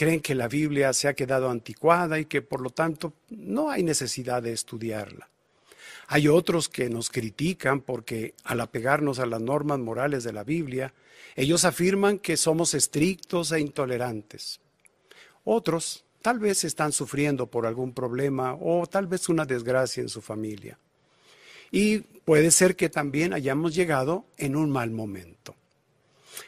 creen 0.00 0.22
que 0.22 0.34
la 0.34 0.48
Biblia 0.48 0.94
se 0.94 1.08
ha 1.08 1.14
quedado 1.14 1.50
anticuada 1.50 2.18
y 2.18 2.24
que 2.24 2.40
por 2.40 2.62
lo 2.62 2.70
tanto 2.70 3.12
no 3.28 3.68
hay 3.68 3.82
necesidad 3.82 4.42
de 4.42 4.54
estudiarla. 4.54 5.28
Hay 6.06 6.26
otros 6.26 6.70
que 6.70 6.88
nos 6.88 7.10
critican 7.10 7.82
porque 7.82 8.32
al 8.44 8.62
apegarnos 8.62 9.18
a 9.18 9.26
las 9.26 9.42
normas 9.42 9.78
morales 9.78 10.24
de 10.24 10.32
la 10.32 10.42
Biblia, 10.42 10.94
ellos 11.36 11.66
afirman 11.66 12.18
que 12.18 12.38
somos 12.38 12.72
estrictos 12.72 13.52
e 13.52 13.60
intolerantes. 13.60 14.60
Otros 15.44 16.06
tal 16.22 16.38
vez 16.38 16.64
están 16.64 16.92
sufriendo 16.92 17.48
por 17.48 17.66
algún 17.66 17.92
problema 17.92 18.54
o 18.58 18.86
tal 18.86 19.06
vez 19.06 19.28
una 19.28 19.44
desgracia 19.44 20.00
en 20.00 20.08
su 20.08 20.22
familia. 20.22 20.78
Y 21.70 21.98
puede 21.98 22.52
ser 22.52 22.74
que 22.74 22.88
también 22.88 23.34
hayamos 23.34 23.74
llegado 23.74 24.24
en 24.38 24.56
un 24.56 24.70
mal 24.70 24.92
momento. 24.92 25.54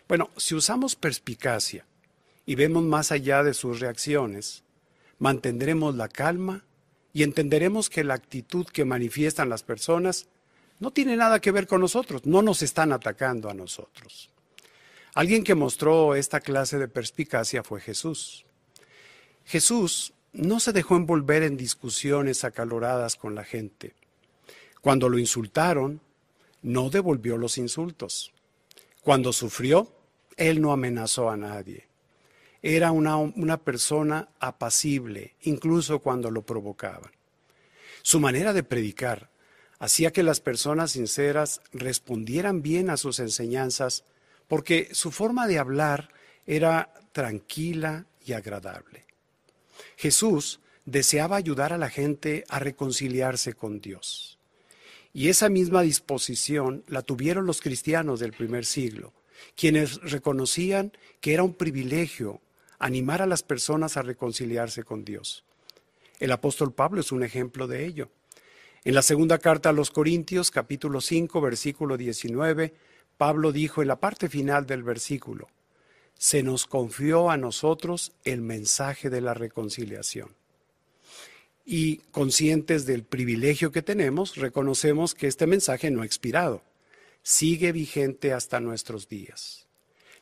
Bueno, 0.09 0.31
si 0.39 0.55
usamos 0.55 0.97
perspicacia 0.97 1.85
y 2.53 2.55
vemos 2.55 2.83
más 2.83 3.13
allá 3.13 3.43
de 3.43 3.55
sus 3.55 3.81
reacciones, 3.81 4.63
mantendremos 5.19 5.95
la 5.95 6.09
calma 6.09 6.67
y 7.15 7.23
entenderemos 7.23 7.89
que 7.89 8.05
la 8.05 8.13
actitud 8.13 8.67
que 8.67 8.85
manifiestan 8.85 9.49
las 9.49 9.63
personas 9.63 10.29
no 10.79 10.91
tiene 10.91 11.17
nada 11.17 11.41
que 11.41 11.51
ver 11.51 11.67
con 11.67 11.81
nosotros, 11.81 12.27
no 12.27 12.43
nos 12.43 12.61
están 12.61 12.93
atacando 12.93 13.49
a 13.49 13.55
nosotros. 13.55 14.29
Alguien 15.15 15.45
que 15.45 15.55
mostró 15.55 16.15
esta 16.15 16.41
clase 16.41 16.79
de 16.79 16.89
perspicacia 16.89 17.63
fue 17.63 17.81
Jesús. 17.81 18.45
Jesús 19.47 20.13
no 20.35 20.61
se 20.61 20.75
dejó 20.75 20.97
envolver 20.97 21.45
en 21.45 21.57
discusiones 21.57 22.45
acaloradas 22.45 23.17
con 23.17 23.35
la 23.35 23.45
gente. 23.45 23.95
Cuando 24.83 25.09
lo 25.09 25.19
insultaron, 25.19 26.03
no 26.61 26.91
devolvió 26.91 27.39
los 27.39 27.57
insultos. 27.57 28.31
Cuando 29.01 29.33
sufrió, 29.33 29.91
él 30.37 30.61
no 30.61 30.73
amenazó 30.73 31.31
a 31.31 31.39
nadie 31.39 31.91
era 32.63 32.93
una, 32.93 33.59
persona 33.59 34.29
apacible, 34.39 35.35
incluso 35.43 35.99
cuando 35.99 36.31
lo 36.31 36.43
provocaban. 36.43 37.11
Su 38.03 38.21
manera 38.21 38.53
de 38.53 38.63
predicar 38.63 39.31
hacía 39.81 40.13
que 40.13 40.23
las 40.23 40.41
personas 40.41 40.93
sinceras 40.93 41.61
respondieran 41.73 42.63
bien 42.63 42.89
a 42.89 42.97
sus 42.97 43.19
enseñanzas 43.19 44.05
porque 44.47 44.89
su 44.93 45.11
forma 45.11 45.49
de 45.49 45.59
hablar 45.59 46.11
era 46.47 46.95
tranquila 47.11 48.07
y 48.25 48.33
agradable. 48.33 49.07
Jesús 49.97 50.61
deseaba 50.85 51.37
ayudar 51.37 51.73
a 51.73 51.79
la 51.79 51.91
gente 51.91 52.45
a 52.49 52.61
reconciliarse 52.61 53.55
con 53.55 53.81
Dios. 53.81 54.39
Y 55.13 55.29
esa 55.29 55.49
misma 55.49 55.83
disposición 55.83 56.85
la 56.87 57.03
tuvieron 57.03 57.45
los 57.45 57.61
cristianos 57.61 58.21
del 58.21 58.33
primer 58.33 58.65
siglo, 58.65 59.13
quienes 59.57 60.01
reconocían 60.01 60.93
que 61.21 61.35
era 61.35 61.43
un 61.43 61.55
privilegio 61.55 62.41
animar 62.83 63.23
a 63.23 63.27
las 63.27 63.45
personas 63.45 63.97
a 63.97 64.03
reconciliarse 64.03 64.83
con 64.83 65.05
Dios. 65.05 65.45
El 66.19 66.33
apóstol 66.33 66.75
Pablo 66.75 67.01
es 67.01 67.13
un 67.13 67.23
ejemplo 67.23 67.69
de 67.69 67.87
ello. 67.87 68.11
En 68.85 68.95
la 68.95 69.03
segunda 69.03 69.39
carta 69.39 69.69
a 69.69 69.73
los 69.73 69.93
Corintios, 69.93 70.51
capítulo 70.51 71.01
5, 71.01 71.41
versículo 71.41 71.97
19, 71.97 72.75
Pablo 73.17 73.53
dijo 73.53 73.83
en 73.83 73.89
la 73.89 74.01
parte 74.01 74.29
final 74.29 74.67
del 74.67 74.83
versículo, 74.83 75.49
se 76.19 76.43
nos 76.43 76.67
confió 76.67 77.31
a 77.31 77.37
nosotros 77.37 78.13
el 78.25 78.41
mensaje 78.41 79.11
de 79.11 79.21
la 79.21 79.35
reconciliación. 79.35 80.35
Y 81.65 81.99
conscientes 82.11 82.85
del 82.85 83.05
privilegio 83.05 83.71
que 83.71 83.83
tenemos, 83.83 84.35
reconocemos 84.35 85.15
que 85.15 85.29
este 85.29 85.47
mensaje 85.47 85.93
no 85.93 86.03
ha 86.03 86.07
expirado, 86.07 86.65
sigue 87.23 87.71
vigente 87.71 88.33
hasta 88.33 88.59
nuestros 88.59 89.09
días. 89.09 89.69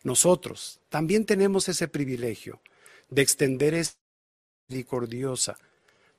Nosotros 0.02 0.80
también 0.88 1.26
tenemos 1.26 1.68
ese 1.68 1.88
privilegio 1.88 2.60
de 3.10 3.22
extender 3.22 3.74
esta 3.74 3.98
misericordiosa 4.68 5.58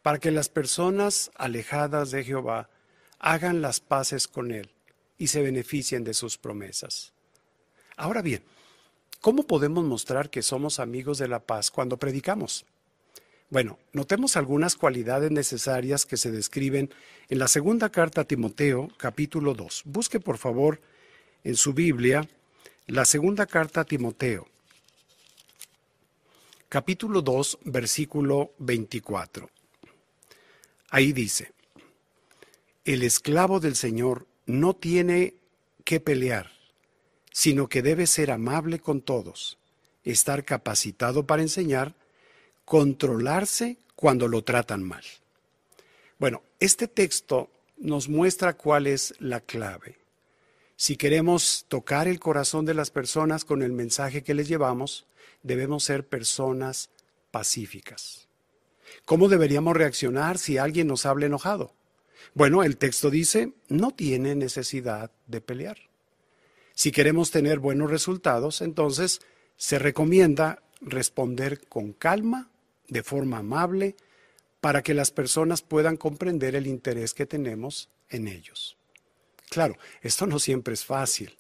para 0.01 0.19
que 0.19 0.31
las 0.31 0.50
personas 0.50 1.31
alejadas 1.35 2.11
de 2.11 2.23
Jehová 2.23 2.69
hagan 3.19 3.61
las 3.61 3.79
paces 3.79 4.27
con 4.27 4.51
Él 4.51 4.71
y 5.17 5.27
se 5.27 5.41
beneficien 5.41 6.03
de 6.03 6.13
sus 6.13 6.38
promesas. 6.38 7.13
Ahora 7.95 8.21
bien, 8.21 8.43
¿cómo 9.19 9.43
podemos 9.43 9.83
mostrar 9.85 10.29
que 10.29 10.41
somos 10.41 10.79
amigos 10.79 11.17
de 11.17 11.27
la 11.27 11.39
paz 11.39 11.71
cuando 11.71 11.97
predicamos? 11.97 12.65
Bueno, 13.50 13.77
notemos 13.93 14.38
algunas 14.38 14.75
cualidades 14.75 15.29
necesarias 15.29 16.05
que 16.05 16.17
se 16.17 16.31
describen 16.31 16.89
en 17.29 17.38
la 17.38 17.47
segunda 17.47 17.89
carta 17.89 18.21
a 18.21 18.25
Timoteo, 18.25 18.89
capítulo 18.97 19.53
2. 19.53 19.83
Busque 19.85 20.19
por 20.19 20.38
favor 20.38 20.81
en 21.43 21.55
su 21.55 21.73
Biblia 21.73 22.27
la 22.91 23.05
segunda 23.05 23.45
carta 23.45 23.81
a 23.81 23.86
Timoteo, 23.86 24.50
capítulo 26.67 27.21
2, 27.21 27.60
versículo 27.63 28.51
24. 28.57 29.50
Ahí 30.89 31.13
dice, 31.13 31.53
el 32.83 33.03
esclavo 33.03 33.62
del 33.62 33.77
Señor 33.77 34.27
no 34.45 34.74
tiene 34.74 35.36
que 35.86 36.01
pelear, 36.01 36.51
sino 37.31 37.69
que 37.69 37.81
debe 37.81 38.07
ser 38.07 38.29
amable 38.29 38.79
con 38.79 39.00
todos, 39.00 39.57
estar 40.03 40.43
capacitado 40.43 41.25
para 41.25 41.43
enseñar, 41.43 41.95
controlarse 42.65 43.77
cuando 43.95 44.27
lo 44.27 44.43
tratan 44.43 44.83
mal. 44.83 45.05
Bueno, 46.19 46.43
este 46.60 46.89
texto 46.89 47.50
nos 47.77 48.10
muestra 48.10 48.57
cuál 48.57 48.86
es 48.86 49.13
la 49.17 49.39
clave. 49.39 50.00
Si 50.81 50.97
queremos 50.97 51.65
tocar 51.67 52.07
el 52.07 52.19
corazón 52.19 52.65
de 52.65 52.73
las 52.73 52.89
personas 52.89 53.45
con 53.45 53.61
el 53.61 53.71
mensaje 53.71 54.23
que 54.23 54.33
les 54.33 54.47
llevamos, 54.47 55.05
debemos 55.43 55.83
ser 55.83 56.07
personas 56.07 56.89
pacíficas. 57.29 58.27
¿Cómo 59.05 59.29
deberíamos 59.29 59.77
reaccionar 59.77 60.39
si 60.39 60.57
alguien 60.57 60.88
nos 60.88 61.05
habla 61.05 61.27
enojado? 61.27 61.75
Bueno, 62.33 62.63
el 62.63 62.77
texto 62.77 63.11
dice, 63.11 63.53
no 63.69 63.91
tiene 63.91 64.33
necesidad 64.33 65.11
de 65.27 65.39
pelear. 65.39 65.77
Si 66.73 66.91
queremos 66.91 67.29
tener 67.29 67.59
buenos 67.59 67.91
resultados, 67.91 68.61
entonces 68.61 69.21
se 69.57 69.77
recomienda 69.77 70.63
responder 70.81 71.61
con 71.67 71.93
calma, 71.93 72.50
de 72.88 73.03
forma 73.03 73.38
amable, 73.38 73.95
para 74.61 74.81
que 74.81 74.95
las 74.95 75.11
personas 75.11 75.61
puedan 75.61 75.95
comprender 75.95 76.55
el 76.55 76.65
interés 76.65 77.13
que 77.13 77.27
tenemos 77.27 77.88
en 78.09 78.27
ellos. 78.27 78.80
Claro, 79.51 79.75
esto 80.01 80.27
no 80.27 80.39
siempre 80.39 80.74
es 80.74 80.86
fácil, 80.86 81.38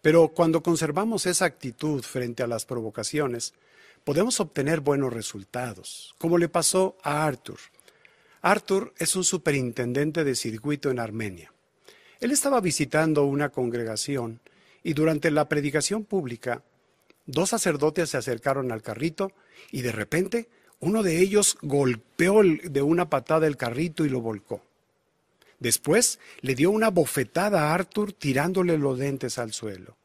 pero 0.00 0.28
cuando 0.28 0.62
conservamos 0.62 1.26
esa 1.26 1.44
actitud 1.44 2.02
frente 2.02 2.42
a 2.42 2.46
las 2.46 2.64
provocaciones, 2.64 3.52
podemos 4.04 4.40
obtener 4.40 4.80
buenos 4.80 5.12
resultados, 5.12 6.14
como 6.16 6.38
le 6.38 6.48
pasó 6.48 6.96
a 7.02 7.26
Arthur. 7.26 7.58
Arthur 8.40 8.94
es 8.96 9.16
un 9.16 9.24
superintendente 9.24 10.24
de 10.24 10.34
circuito 10.34 10.90
en 10.90 10.98
Armenia. 10.98 11.52
Él 12.20 12.30
estaba 12.30 12.58
visitando 12.62 13.26
una 13.26 13.50
congregación 13.50 14.40
y 14.82 14.94
durante 14.94 15.30
la 15.30 15.46
predicación 15.46 16.04
pública, 16.04 16.62
dos 17.26 17.50
sacerdotes 17.50 18.08
se 18.08 18.16
acercaron 18.16 18.72
al 18.72 18.80
carrito 18.80 19.30
y 19.70 19.82
de 19.82 19.92
repente 19.92 20.48
uno 20.80 21.02
de 21.02 21.20
ellos 21.20 21.58
golpeó 21.60 22.40
de 22.42 22.80
una 22.80 23.10
patada 23.10 23.46
el 23.46 23.58
carrito 23.58 24.06
y 24.06 24.08
lo 24.08 24.22
volcó. 24.22 24.62
Después 25.62 26.18
le 26.40 26.56
dio 26.56 26.72
una 26.72 26.90
bofetada 26.90 27.70
a 27.70 27.74
Arthur 27.74 28.12
tirándole 28.12 28.76
los 28.78 28.98
dentes 28.98 29.38
al 29.38 29.52
suelo. 29.52 29.96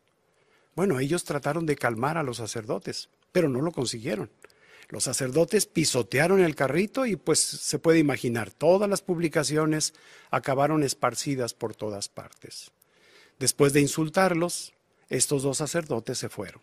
Bueno, 0.76 1.00
ellos 1.00 1.24
trataron 1.24 1.66
de 1.66 1.76
calmar 1.76 2.16
a 2.20 2.22
los 2.22 2.38
sacerdotes, 2.38 3.10
pero 3.32 3.50
no 3.50 3.62
lo 3.62 3.72
consiguieron. 3.72 4.30
Los 4.90 5.06
sacerdotes 5.06 5.66
pisotearon 5.66 6.42
el 6.42 6.54
carrito 6.54 7.08
y 7.08 7.16
pues 7.16 7.40
se 7.40 7.80
puede 7.80 7.98
imaginar, 7.98 8.52
todas 8.52 8.88
las 8.88 9.02
publicaciones 9.02 9.96
acabaron 10.30 10.84
esparcidas 10.84 11.56
por 11.56 11.76
todas 11.76 12.08
partes. 12.08 12.70
Después 13.40 13.74
de 13.74 13.82
insultarlos, 13.82 14.76
estos 15.10 15.42
dos 15.42 15.58
sacerdotes 15.58 16.20
se 16.20 16.30
fueron. 16.30 16.62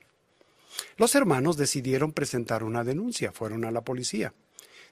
Los 0.98 1.16
hermanos 1.16 1.56
decidieron 1.56 2.12
presentar 2.12 2.62
una 2.62 2.84
denuncia, 2.84 3.32
fueron 3.32 3.64
a 3.64 3.72
la 3.72 3.80
policía 3.80 4.34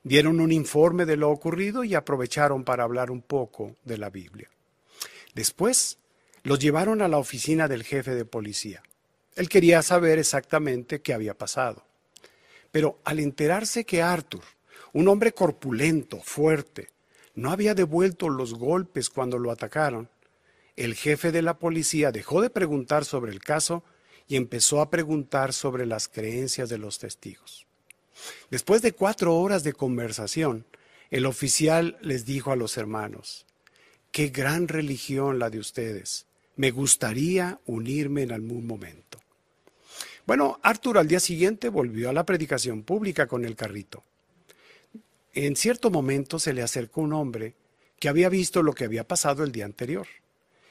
dieron 0.05 0.41
un 0.41 0.53
informe 0.53 1.07
de 1.07 1.17
lo 1.17 1.31
ocurrido 1.31 1.85
y 1.85 1.95
aprovecharon 1.95 2.65
para 2.65 2.85
hablar 2.85 3.11
un 3.11 3.23
poco 3.23 3.77
de 3.85 3.99
la 3.99 4.11
Biblia. 4.11 4.49
Después 5.35 5.99
los 6.43 6.59
llevaron 6.59 7.03
a 7.03 7.09
la 7.09 7.19
oficina 7.19 7.69
del 7.69 7.85
jefe 7.85 8.15
de 8.15 8.25
policía. 8.25 8.83
Él 9.35 9.49
quería 9.49 9.83
saber 9.83 10.19
exactamente 10.19 11.01
qué 11.01 11.15
había 11.15 11.35
pasado. 11.35 11.87
Pero 12.71 13.01
al 13.05 13.21
enterarse 13.21 13.85
que 13.85 14.03
Arthur, 14.03 14.43
un 14.93 15.09
hombre 15.09 15.33
corpulento, 15.33 16.21
fuerte, 16.21 16.89
no 17.35 17.51
había 17.51 17.75
devuelto 17.75 18.29
los 18.29 18.55
golpes 18.55 19.09
cuando 19.09 19.39
lo 19.39 19.51
atacaron, 19.51 20.11
el 20.77 20.95
jefe 20.95 21.33
de 21.33 21.43
la 21.43 21.59
policía 21.59 22.13
dejó 22.13 22.41
de 22.41 22.51
preguntar 22.51 23.05
sobre 23.05 23.33
el 23.33 23.41
caso 23.41 23.85
y 24.27 24.37
empezó 24.37 24.81
a 24.81 24.91
preguntar 24.91 25.53
sobre 25.53 25.87
las 25.87 26.09
creencias 26.09 26.69
de 26.69 26.79
los 26.79 26.99
testigos. 26.99 27.67
Después 28.51 28.83
de 28.83 28.93
cuatro 28.93 29.37
horas 29.37 29.65
de 29.65 29.73
conversación, 29.73 30.67
el 31.11 31.27
oficial 31.27 31.99
les 32.01 32.25
dijo 32.25 32.53
a 32.53 32.57
los 32.57 32.77
hermanos, 32.77 33.47
qué 34.11 34.29
gran 34.29 34.69
religión 34.69 35.39
la 35.39 35.51
de 35.51 35.59
ustedes. 35.59 36.27
Me 36.57 36.71
gustaría 36.71 37.61
unirme 37.67 38.23
en 38.23 38.33
algún 38.33 38.67
momento. 38.67 39.19
Bueno, 40.27 40.61
Arthur 40.63 40.99
al 40.99 41.09
día 41.09 41.21
siguiente 41.21 41.69
volvió 41.69 42.09
a 42.09 42.13
la 42.13 42.25
predicación 42.25 42.83
pública 42.83 43.27
con 43.27 43.45
el 43.45 43.57
carrito. 43.57 44.05
En 45.35 45.57
cierto 45.57 45.91
momento 45.91 46.39
se 46.39 46.53
le 46.53 46.63
acercó 46.63 47.01
un 47.01 47.15
hombre 47.15 47.55
que 47.99 48.09
había 48.09 48.29
visto 48.29 48.63
lo 48.63 48.73
que 48.73 48.85
había 48.85 49.07
pasado 49.07 49.45
el 49.45 49.53
día 49.53 49.65
anterior. 49.65 50.07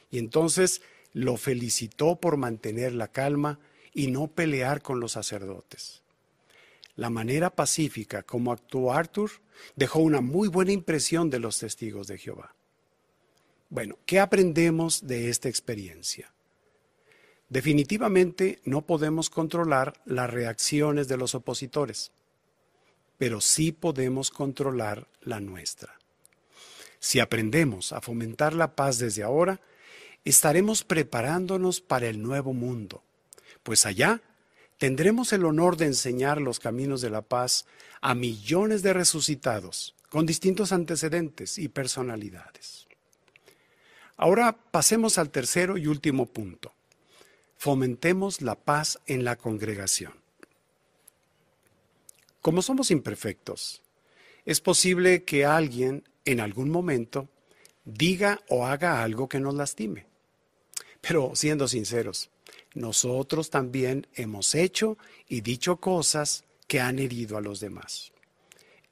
Y 0.09 0.19
entonces 0.19 0.81
lo 1.13 1.37
felicitó 1.37 2.17
por 2.17 2.37
mantener 2.37 2.93
la 2.93 3.09
calma 3.09 3.59
y 3.93 4.07
no 4.07 4.27
pelear 4.27 4.81
con 4.81 4.99
los 4.99 5.13
sacerdotes. 5.13 6.00
La 6.95 7.09
manera 7.09 7.49
pacífica 7.49 8.23
como 8.23 8.51
actuó 8.51 8.93
Arthur 8.93 9.31
dejó 9.75 9.99
una 9.99 10.21
muy 10.21 10.47
buena 10.47 10.71
impresión 10.71 11.29
de 11.29 11.39
los 11.39 11.59
testigos 11.59 12.07
de 12.07 12.17
Jehová. 12.17 12.55
Bueno, 13.69 13.97
¿qué 14.05 14.19
aprendemos 14.19 15.07
de 15.07 15.29
esta 15.29 15.47
experiencia? 15.47 16.33
Definitivamente 17.47 18.59
no 18.65 18.85
podemos 18.85 19.29
controlar 19.29 20.01
las 20.05 20.29
reacciones 20.29 21.07
de 21.07 21.17
los 21.17 21.35
opositores, 21.35 22.11
pero 23.17 23.41
sí 23.41 23.71
podemos 23.71 24.31
controlar 24.31 25.07
la 25.21 25.39
nuestra. 25.39 25.99
Si 26.99 27.19
aprendemos 27.19 27.93
a 27.93 28.01
fomentar 28.01 28.53
la 28.53 28.75
paz 28.75 28.99
desde 28.99 29.23
ahora, 29.23 29.59
estaremos 30.23 30.83
preparándonos 30.83 31.81
para 31.81 32.07
el 32.07 32.21
nuevo 32.21 32.53
mundo, 32.53 33.03
pues 33.63 33.85
allá 33.85 34.21
tendremos 34.81 35.31
el 35.31 35.45
honor 35.45 35.77
de 35.77 35.85
enseñar 35.85 36.41
los 36.41 36.59
caminos 36.59 37.01
de 37.01 37.11
la 37.11 37.21
paz 37.21 37.67
a 38.01 38.15
millones 38.15 38.81
de 38.81 38.93
resucitados 38.93 39.93
con 40.09 40.25
distintos 40.25 40.71
antecedentes 40.71 41.59
y 41.59 41.67
personalidades. 41.67 42.87
Ahora 44.17 44.57
pasemos 44.71 45.19
al 45.19 45.29
tercero 45.29 45.77
y 45.77 45.85
último 45.85 46.25
punto. 46.25 46.73
Fomentemos 47.57 48.41
la 48.41 48.55
paz 48.55 48.99
en 49.05 49.23
la 49.23 49.35
congregación. 49.35 50.13
Como 52.41 52.63
somos 52.63 52.89
imperfectos, 52.89 53.83
es 54.47 54.61
posible 54.61 55.25
que 55.25 55.45
alguien 55.45 56.09
en 56.25 56.39
algún 56.39 56.71
momento 56.71 57.29
diga 57.85 58.41
o 58.49 58.65
haga 58.65 59.03
algo 59.03 59.29
que 59.29 59.39
nos 59.39 59.53
lastime. 59.53 60.07
Pero 61.01 61.33
siendo 61.35 61.67
sinceros, 61.67 62.31
nosotros 62.73 63.49
también 63.49 64.07
hemos 64.15 64.55
hecho 64.55 64.97
y 65.27 65.41
dicho 65.41 65.77
cosas 65.77 66.43
que 66.67 66.79
han 66.79 66.99
herido 66.99 67.37
a 67.37 67.41
los 67.41 67.59
demás. 67.59 68.11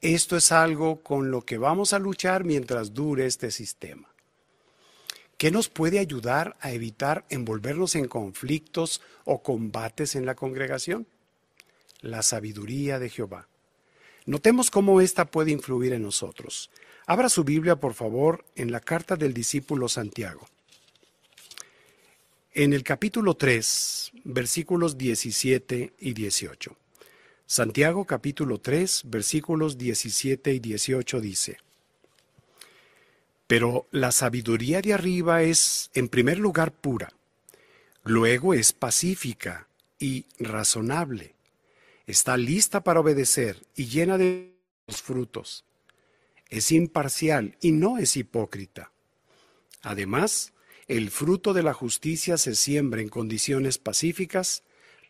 Esto 0.00 0.36
es 0.36 0.52
algo 0.52 1.00
con 1.02 1.30
lo 1.30 1.42
que 1.42 1.58
vamos 1.58 1.92
a 1.92 1.98
luchar 1.98 2.44
mientras 2.44 2.94
dure 2.94 3.26
este 3.26 3.50
sistema. 3.50 4.08
¿Qué 5.36 5.50
nos 5.50 5.68
puede 5.70 5.98
ayudar 5.98 6.56
a 6.60 6.72
evitar 6.72 7.24
envolvernos 7.30 7.94
en 7.94 8.08
conflictos 8.08 9.00
o 9.24 9.42
combates 9.42 10.14
en 10.14 10.26
la 10.26 10.34
congregación? 10.34 11.06
La 12.02 12.22
sabiduría 12.22 12.98
de 12.98 13.08
Jehová. 13.08 13.48
Notemos 14.26 14.70
cómo 14.70 15.00
ésta 15.00 15.30
puede 15.30 15.50
influir 15.50 15.94
en 15.94 16.02
nosotros. 16.02 16.70
Abra 17.06 17.28
su 17.30 17.44
Biblia, 17.44 17.76
por 17.76 17.94
favor, 17.94 18.44
en 18.54 18.70
la 18.70 18.80
carta 18.80 19.16
del 19.16 19.32
discípulo 19.32 19.88
Santiago. 19.88 20.46
En 22.60 22.74
el 22.74 22.82
capítulo 22.82 23.38
3, 23.38 24.12
versículos 24.24 24.98
17 24.98 25.94
y 25.98 26.12
18. 26.12 26.76
Santiago 27.46 28.04
capítulo 28.04 28.60
3, 28.60 29.04
versículos 29.06 29.78
17 29.78 30.52
y 30.52 30.58
18 30.58 31.22
dice, 31.22 31.56
Pero 33.46 33.86
la 33.92 34.12
sabiduría 34.12 34.82
de 34.82 34.92
arriba 34.92 35.40
es, 35.42 35.90
en 35.94 36.10
primer 36.10 36.38
lugar, 36.38 36.70
pura, 36.70 37.14
luego 38.04 38.52
es 38.52 38.74
pacífica 38.74 39.66
y 39.98 40.26
razonable, 40.38 41.34
está 42.06 42.36
lista 42.36 42.84
para 42.84 43.00
obedecer 43.00 43.56
y 43.74 43.86
llena 43.86 44.18
de 44.18 44.54
frutos, 44.86 45.64
es 46.50 46.70
imparcial 46.72 47.56
y 47.62 47.72
no 47.72 47.96
es 47.96 48.18
hipócrita. 48.18 48.92
Además, 49.80 50.52
el 50.90 51.12
fruto 51.12 51.52
de 51.52 51.62
la 51.62 51.72
justicia 51.72 52.36
se 52.36 52.56
siembra 52.56 53.00
en 53.00 53.08
condiciones 53.08 53.78
pacíficas 53.78 54.64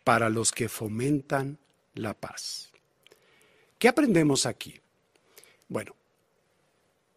para 0.05 0.29
los 0.29 0.53
que 0.53 0.69
fomentan 0.69 1.59
la 1.95 2.13
paz. 2.13 2.71
¿Qué 3.79 3.89
aprendemos 3.89 4.45
aquí? 4.45 4.79
Bueno, 5.71 5.97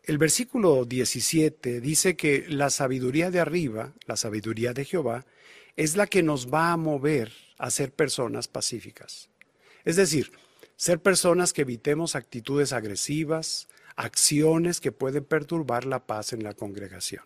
el 0.03 0.17
versículo 0.17 0.85
17 0.85 1.81
dice 1.81 2.15
que 2.15 2.45
la 2.47 2.69
sabiduría 2.69 3.31
de 3.31 3.41
arriba, 3.41 3.91
la 4.05 4.15
sabiduría 4.15 4.71
de 4.71 4.85
Jehová, 4.85 5.25
es 5.75 5.97
la 5.97 6.07
que 6.07 6.23
nos 6.23 6.47
va 6.47 6.71
a 6.71 6.77
mover 6.77 7.33
a 7.57 7.69
ser 7.69 7.91
personas 7.91 8.47
pacíficas. 8.47 9.27
Es 9.83 9.97
decir, 9.97 10.31
ser 10.77 11.01
personas 11.01 11.51
que 11.51 11.63
evitemos 11.63 12.15
actitudes 12.15 12.71
agresivas, 12.71 13.67
acciones 13.97 14.79
que 14.79 14.93
pueden 14.93 15.25
perturbar 15.25 15.83
la 15.83 16.05
paz 16.05 16.31
en 16.31 16.43
la 16.43 16.53
congregación. 16.53 17.25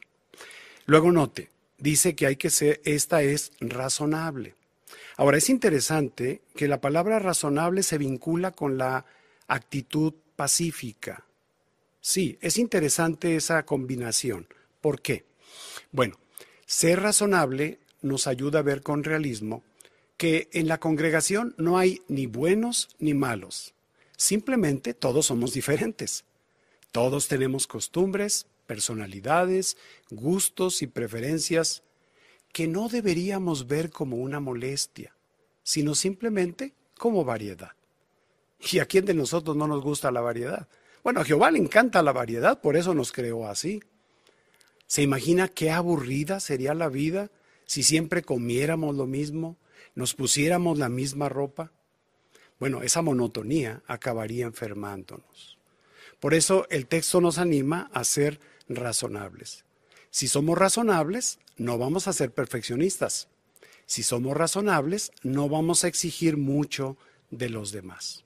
Luego 0.87 1.11
note, 1.11 1.51
dice 1.77 2.15
que 2.15 2.25
hay 2.25 2.35
que 2.37 2.49
ser, 2.49 2.81
esta 2.83 3.21
es 3.21 3.51
razonable. 3.59 4.55
Ahora 5.17 5.37
es 5.37 5.49
interesante 5.49 6.41
que 6.55 6.67
la 6.67 6.81
palabra 6.81 7.19
razonable 7.19 7.83
se 7.83 7.99
vincula 7.99 8.51
con 8.51 8.79
la 8.79 9.05
actitud 9.47 10.15
pacífica. 10.35 11.25
Sí, 12.01 12.39
es 12.41 12.57
interesante 12.57 13.35
esa 13.35 13.63
combinación. 13.63 14.47
¿Por 14.81 15.01
qué? 15.01 15.25
Bueno, 15.91 16.17
ser 16.65 17.01
razonable 17.01 17.77
nos 18.01 18.25
ayuda 18.25 18.59
a 18.59 18.63
ver 18.63 18.81
con 18.81 19.03
realismo 19.03 19.63
que 20.17 20.49
en 20.53 20.67
la 20.67 20.79
congregación 20.79 21.53
no 21.57 21.77
hay 21.77 22.01
ni 22.07 22.25
buenos 22.25 22.89
ni 22.97 23.13
malos, 23.13 23.75
Simplemente 24.17 24.95
todos 24.95 25.27
somos 25.27 25.53
diferentes. 25.53 26.25
Todos 26.91 27.27
tenemos 27.27 27.67
costumbres, 27.67 28.47
personalidades, 28.67 29.77
gustos 30.11 30.81
y 30.81 30.87
preferencias 30.87 31.83
que 32.53 32.67
no 32.67 32.89
deberíamos 32.89 33.67
ver 33.67 33.89
como 33.89 34.17
una 34.17 34.39
molestia, 34.39 35.15
sino 35.63 35.95
simplemente 35.95 36.73
como 36.97 37.25
variedad. 37.25 37.71
¿Y 38.71 38.79
a 38.79 38.85
quién 38.85 39.05
de 39.05 39.13
nosotros 39.13 39.55
no 39.55 39.67
nos 39.67 39.83
gusta 39.83 40.11
la 40.11 40.21
variedad? 40.21 40.67
Bueno, 41.03 41.21
a 41.21 41.25
Jehová 41.25 41.51
le 41.51 41.59
encanta 41.59 42.01
la 42.03 42.11
variedad, 42.11 42.59
por 42.59 42.75
eso 42.75 42.93
nos 42.93 43.11
creó 43.11 43.47
así. 43.47 43.81
¿Se 44.87 45.01
imagina 45.01 45.47
qué 45.47 45.71
aburrida 45.71 46.39
sería 46.39 46.73
la 46.73 46.89
vida 46.89 47.29
si 47.65 47.83
siempre 47.83 48.23
comiéramos 48.23 48.95
lo 48.95 49.05
mismo, 49.05 49.57
nos 49.95 50.13
pusiéramos 50.13 50.77
la 50.77 50.89
misma 50.89 51.29
ropa? 51.29 51.71
Bueno, 52.59 52.81
esa 52.81 53.01
monotonía 53.01 53.83
acabaría 53.87 54.45
enfermándonos. 54.45 55.57
Por 56.19 56.33
eso 56.33 56.65
el 56.69 56.87
texto 56.87 57.21
nos 57.21 57.37
anima 57.37 57.91
a 57.93 58.03
ser 58.03 58.39
razonables. 58.69 59.65
Si 60.09 60.27
somos 60.27 60.57
razonables, 60.57 61.39
no 61.57 61.77
vamos 61.77 62.07
a 62.07 62.13
ser 62.13 62.31
perfeccionistas. 62.31 63.27
Si 63.85 64.03
somos 64.03 64.35
razonables, 64.35 65.11
no 65.23 65.49
vamos 65.49 65.83
a 65.83 65.87
exigir 65.87 66.37
mucho 66.37 66.97
de 67.31 67.49
los 67.49 67.71
demás. 67.71 68.23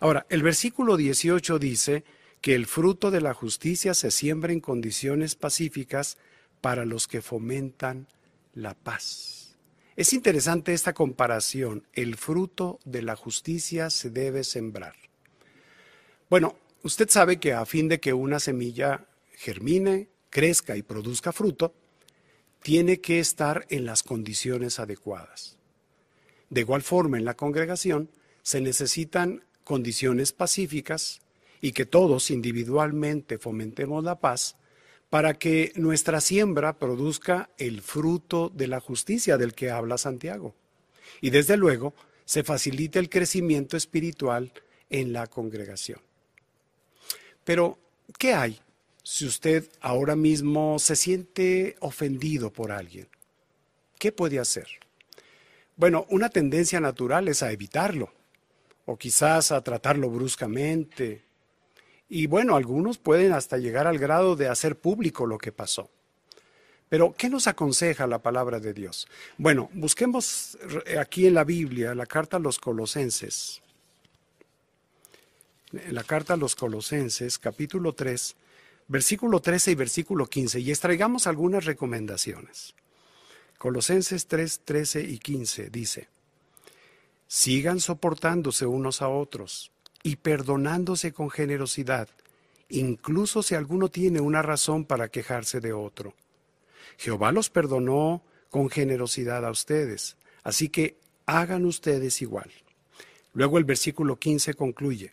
Ahora, 0.00 0.26
el 0.28 0.42
versículo 0.42 0.96
18 0.96 1.58
dice 1.58 2.04
que 2.40 2.54
el 2.54 2.66
fruto 2.66 3.10
de 3.10 3.20
la 3.20 3.34
justicia 3.34 3.94
se 3.94 4.10
siembra 4.10 4.52
en 4.52 4.60
condiciones 4.60 5.34
pacíficas 5.34 6.18
para 6.60 6.84
los 6.84 7.08
que 7.08 7.22
fomentan 7.22 8.08
la 8.54 8.74
paz. 8.74 9.56
Es 9.96 10.12
interesante 10.12 10.74
esta 10.74 10.92
comparación. 10.92 11.86
El 11.92 12.16
fruto 12.16 12.78
de 12.84 13.02
la 13.02 13.16
justicia 13.16 13.88
se 13.88 14.10
debe 14.10 14.44
sembrar. 14.44 14.94
Bueno, 16.28 16.56
usted 16.82 17.08
sabe 17.08 17.38
que 17.38 17.54
a 17.54 17.64
fin 17.64 17.88
de 17.88 18.00
que 18.00 18.12
una 18.12 18.40
semilla 18.40 19.06
germine, 19.36 20.08
crezca 20.30 20.76
y 20.76 20.82
produzca 20.82 21.32
fruto, 21.32 21.74
tiene 22.62 23.00
que 23.00 23.20
estar 23.20 23.66
en 23.68 23.86
las 23.86 24.02
condiciones 24.02 24.80
adecuadas. 24.80 25.56
De 26.50 26.62
igual 26.62 26.82
forma, 26.82 27.18
en 27.18 27.24
la 27.24 27.34
congregación 27.34 28.10
se 28.42 28.60
necesitan 28.60 29.44
condiciones 29.62 30.32
pacíficas 30.32 31.20
y 31.60 31.72
que 31.72 31.86
todos 31.86 32.30
individualmente 32.30 33.38
fomentemos 33.38 34.02
la 34.04 34.18
paz 34.18 34.56
para 35.10 35.34
que 35.34 35.72
nuestra 35.76 36.20
siembra 36.20 36.78
produzca 36.78 37.50
el 37.58 37.80
fruto 37.82 38.48
de 38.48 38.66
la 38.66 38.80
justicia 38.80 39.38
del 39.38 39.54
que 39.54 39.70
habla 39.70 39.98
Santiago. 39.98 40.54
Y 41.20 41.30
desde 41.30 41.56
luego 41.56 41.94
se 42.24 42.42
facilite 42.42 42.98
el 42.98 43.08
crecimiento 43.08 43.76
espiritual 43.76 44.52
en 44.90 45.12
la 45.12 45.26
congregación. 45.26 46.00
Pero, 47.44 47.78
¿qué 48.18 48.34
hay 48.34 48.60
si 49.08 49.24
usted 49.24 49.70
ahora 49.82 50.16
mismo 50.16 50.80
se 50.80 50.96
siente 50.96 51.76
ofendido 51.78 52.52
por 52.52 52.72
alguien? 52.72 53.06
¿Qué 54.00 54.10
puede 54.10 54.40
hacer? 54.40 54.66
Bueno, 55.76 56.06
una 56.10 56.28
tendencia 56.28 56.80
natural 56.80 57.28
es 57.28 57.40
a 57.44 57.52
evitarlo 57.52 58.12
o 58.84 58.96
quizás 58.96 59.52
a 59.52 59.62
tratarlo 59.62 60.10
bruscamente. 60.10 61.22
Y 62.08 62.26
bueno, 62.26 62.56
algunos 62.56 62.98
pueden 62.98 63.32
hasta 63.32 63.58
llegar 63.58 63.86
al 63.86 63.98
grado 63.98 64.34
de 64.34 64.48
hacer 64.48 64.76
público 64.76 65.24
lo 65.24 65.38
que 65.38 65.52
pasó. 65.52 65.88
Pero, 66.88 67.14
¿qué 67.16 67.28
nos 67.28 67.46
aconseja 67.46 68.08
la 68.08 68.18
palabra 68.18 68.58
de 68.58 68.72
Dios? 68.72 69.06
Bueno, 69.38 69.70
busquemos 69.72 70.58
aquí 70.98 71.28
en 71.28 71.34
la 71.34 71.44
Biblia 71.44 71.94
la 71.94 72.06
carta 72.06 72.38
a 72.38 72.40
los 72.40 72.58
colosenses. 72.58 73.62
La 75.70 76.02
carta 76.02 76.34
a 76.34 76.36
los 76.36 76.56
colosenses, 76.56 77.38
capítulo 77.38 77.92
3, 77.92 78.34
versículo 78.88 79.40
13 79.40 79.72
y 79.72 79.74
versículo 79.74 80.26
15, 80.26 80.60
y 80.60 80.70
extraigamos 80.70 81.26
algunas 81.26 81.64
recomendaciones. 81.64 82.74
Colosenses 83.58 84.26
3, 84.26 84.60
13 84.64 85.02
y 85.02 85.18
15 85.18 85.70
dice, 85.70 86.08
Sigan 87.26 87.80
soportándose 87.80 88.66
unos 88.66 89.02
a 89.02 89.08
otros 89.08 89.72
y 90.02 90.16
perdonándose 90.16 91.12
con 91.12 91.30
generosidad, 91.30 92.08
incluso 92.68 93.42
si 93.42 93.54
alguno 93.54 93.88
tiene 93.88 94.20
una 94.20 94.42
razón 94.42 94.84
para 94.84 95.08
quejarse 95.08 95.60
de 95.60 95.72
otro. 95.72 96.14
Jehová 96.98 97.32
los 97.32 97.50
perdonó 97.50 98.22
con 98.50 98.70
generosidad 98.70 99.44
a 99.44 99.50
ustedes, 99.50 100.16
así 100.44 100.68
que 100.68 100.96
hagan 101.26 101.64
ustedes 101.64 102.22
igual. 102.22 102.50
Luego 103.32 103.58
el 103.58 103.64
versículo 103.64 104.16
15 104.16 104.54
concluye, 104.54 105.10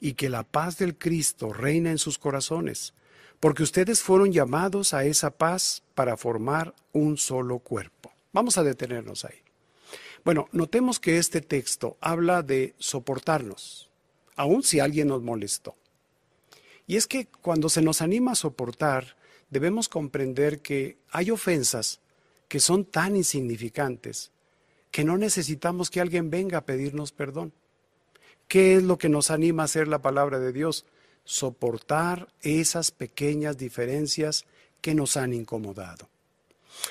y 0.00 0.14
que 0.14 0.28
la 0.28 0.42
paz 0.42 0.78
del 0.78 0.96
Cristo 0.96 1.52
reina 1.52 1.90
en 1.90 1.98
sus 1.98 2.18
corazones, 2.18 2.94
porque 3.38 3.62
ustedes 3.62 4.02
fueron 4.02 4.32
llamados 4.32 4.94
a 4.94 5.04
esa 5.04 5.30
paz 5.30 5.82
para 5.94 6.16
formar 6.16 6.74
un 6.92 7.16
solo 7.18 7.58
cuerpo. 7.58 8.12
Vamos 8.32 8.58
a 8.58 8.62
detenernos 8.62 9.24
ahí. 9.24 9.42
Bueno, 10.24 10.48
notemos 10.52 11.00
que 11.00 11.18
este 11.18 11.40
texto 11.40 11.96
habla 12.00 12.42
de 12.42 12.74
soportarnos, 12.78 13.90
aun 14.36 14.62
si 14.62 14.80
alguien 14.80 15.08
nos 15.08 15.22
molestó. 15.22 15.76
Y 16.86 16.96
es 16.96 17.06
que 17.06 17.26
cuando 17.26 17.68
se 17.68 17.82
nos 17.82 18.02
anima 18.02 18.32
a 18.32 18.36
soportar, 18.36 19.16
debemos 19.48 19.88
comprender 19.88 20.60
que 20.60 20.98
hay 21.10 21.30
ofensas 21.30 22.00
que 22.48 22.60
son 22.60 22.84
tan 22.84 23.16
insignificantes 23.16 24.32
que 24.90 25.04
no 25.04 25.16
necesitamos 25.16 25.90
que 25.90 26.00
alguien 26.00 26.30
venga 26.30 26.58
a 26.58 26.64
pedirnos 26.64 27.12
perdón. 27.12 27.52
¿Qué 28.50 28.74
es 28.74 28.82
lo 28.82 28.98
que 28.98 29.08
nos 29.08 29.30
anima 29.30 29.62
a 29.62 29.66
hacer 29.66 29.86
la 29.86 30.02
palabra 30.02 30.40
de 30.40 30.52
Dios? 30.52 30.84
Soportar 31.22 32.34
esas 32.42 32.90
pequeñas 32.90 33.56
diferencias 33.56 34.44
que 34.80 34.92
nos 34.92 35.16
han 35.16 35.32
incomodado. 35.32 36.08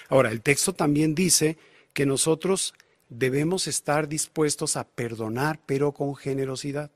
Ahora, 0.07 0.31
el 0.31 0.41
texto 0.41 0.71
también 0.71 1.15
dice 1.15 1.57
que 1.91 2.05
nosotros 2.05 2.73
debemos 3.09 3.67
estar 3.67 4.07
dispuestos 4.07 4.77
a 4.77 4.87
perdonar, 4.87 5.59
pero 5.65 5.91
con 5.91 6.15
generosidad. 6.15 6.91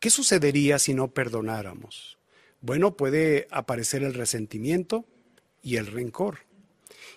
¿Qué 0.00 0.10
sucedería 0.10 0.80
si 0.80 0.92
no 0.92 1.06
perdonáramos? 1.06 2.18
Bueno, 2.62 2.96
puede 2.96 3.46
aparecer 3.52 4.02
el 4.02 4.14
resentimiento 4.14 5.04
y 5.62 5.76
el 5.76 5.86
rencor. 5.86 6.38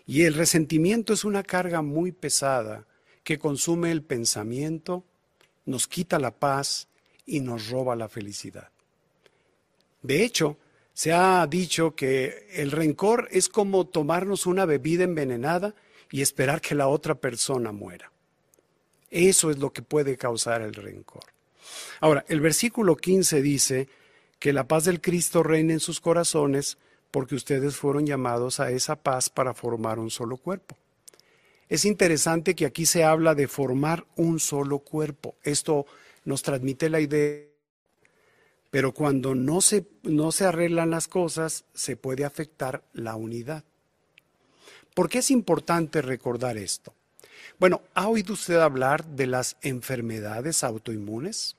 Y 0.06 0.26
el 0.26 0.36
resentimiento 0.36 1.12
es 1.12 1.26
una 1.26 1.42
carga 1.42 1.82
muy 1.82 2.12
pesada 2.12 2.86
que 3.24 3.40
consume 3.40 3.90
el 3.90 4.04
pensamiento, 4.04 5.04
nos 5.68 5.88
quita 5.88 6.18
la 6.18 6.32
paz 6.32 6.88
y 7.26 7.42
nos 7.42 7.70
roba 7.70 7.96
la 7.96 8.10
felicidad. 8.10 8.70
De 10.02 10.24
hecho, 10.24 10.58
se 10.94 11.14
ha 11.14 11.46
dicho 11.46 11.94
que 11.94 12.48
el 12.54 12.72
rencor 12.72 13.28
es 13.32 13.50
como 13.50 13.86
tomarnos 13.86 14.48
una 14.48 14.66
bebida 14.66 15.04
envenenada 15.04 15.76
y 16.10 16.22
esperar 16.22 16.62
que 16.62 16.74
la 16.74 16.88
otra 16.88 17.16
persona 17.16 17.72
muera. 17.72 18.12
Eso 19.12 19.52
es 19.52 19.60
lo 19.60 19.72
que 19.72 19.82
puede 19.82 20.18
causar 20.18 20.62
el 20.62 20.74
rencor. 20.74 21.26
Ahora, 22.00 22.26
el 22.28 22.40
versículo 22.40 22.96
15 22.96 23.42
dice 23.42 23.90
que 24.40 24.54
la 24.54 24.68
paz 24.68 24.86
del 24.86 25.02
Cristo 25.02 25.44
reina 25.44 25.74
en 25.74 25.80
sus 25.80 26.00
corazones 26.00 26.78
porque 27.12 27.36
ustedes 27.36 27.76
fueron 27.76 28.06
llamados 28.06 28.60
a 28.60 28.72
esa 28.72 28.96
paz 28.96 29.30
para 29.30 29.54
formar 29.54 30.00
un 30.00 30.10
solo 30.10 30.38
cuerpo. 30.38 30.78
Es 31.70 31.84
interesante 31.84 32.56
que 32.56 32.66
aquí 32.66 32.86
se 32.86 33.04
habla 33.04 33.36
de 33.36 33.48
formar 33.48 34.06
un 34.16 34.40
solo 34.40 34.80
cuerpo. 34.80 35.36
Esto 35.44 35.86
nos 36.24 36.42
transmite 36.42 36.90
la 36.90 37.02
idea, 37.02 37.44
pero 38.72 38.94
cuando 38.94 39.36
no 39.36 39.62
se, 39.62 39.86
no 40.04 40.32
se 40.32 40.46
arreglan 40.46 40.92
las 40.92 41.08
cosas, 41.08 41.66
se 41.74 41.98
puede 41.98 42.24
afectar 42.26 42.84
la 42.94 43.16
unidad. 43.16 43.64
¿Por 44.94 45.10
qué 45.10 45.20
es 45.20 45.30
importante 45.30 46.02
recordar 46.02 46.58
esto? 46.58 46.94
Bueno, 47.60 47.82
¿ha 47.94 48.08
oído 48.08 48.34
usted 48.34 48.56
hablar 48.56 49.06
de 49.06 49.28
las 49.28 49.58
enfermedades 49.62 50.64
autoinmunes? 50.64 51.56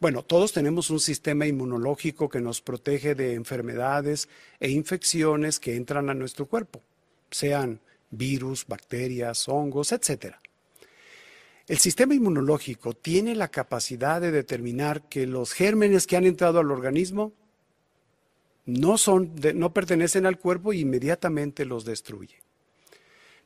Bueno, 0.00 0.22
todos 0.22 0.52
tenemos 0.52 0.88
un 0.88 0.98
sistema 0.98 1.46
inmunológico 1.46 2.30
que 2.30 2.40
nos 2.40 2.62
protege 2.62 3.14
de 3.14 3.34
enfermedades 3.34 4.28
e 4.58 4.70
infecciones 4.70 5.60
que 5.60 5.76
entran 5.76 6.08
a 6.08 6.14
nuestro 6.14 6.46
cuerpo, 6.46 6.80
sean 7.30 7.80
virus, 8.10 8.66
bacterias, 8.66 9.48
hongos, 9.48 9.92
etc. 9.92 10.36
El 11.66 11.78
sistema 11.78 12.14
inmunológico 12.14 12.94
tiene 12.94 13.34
la 13.34 13.48
capacidad 13.48 14.20
de 14.20 14.32
determinar 14.32 15.08
que 15.08 15.26
los 15.26 15.52
gérmenes 15.52 16.06
que 16.06 16.16
han 16.16 16.24
entrado 16.24 16.58
al 16.58 16.70
organismo 16.70 17.32
no, 18.66 18.98
son, 18.98 19.34
no 19.54 19.72
pertenecen 19.72 20.26
al 20.26 20.38
cuerpo 20.38 20.72
e 20.72 20.78
inmediatamente 20.78 21.64
los 21.64 21.84
destruye. 21.84 22.42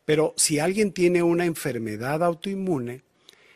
Pero 0.04 0.34
si 0.36 0.58
alguien 0.58 0.92
tiene 0.92 1.22
una 1.22 1.44
enfermedad 1.44 2.22
autoinmune, 2.22 3.02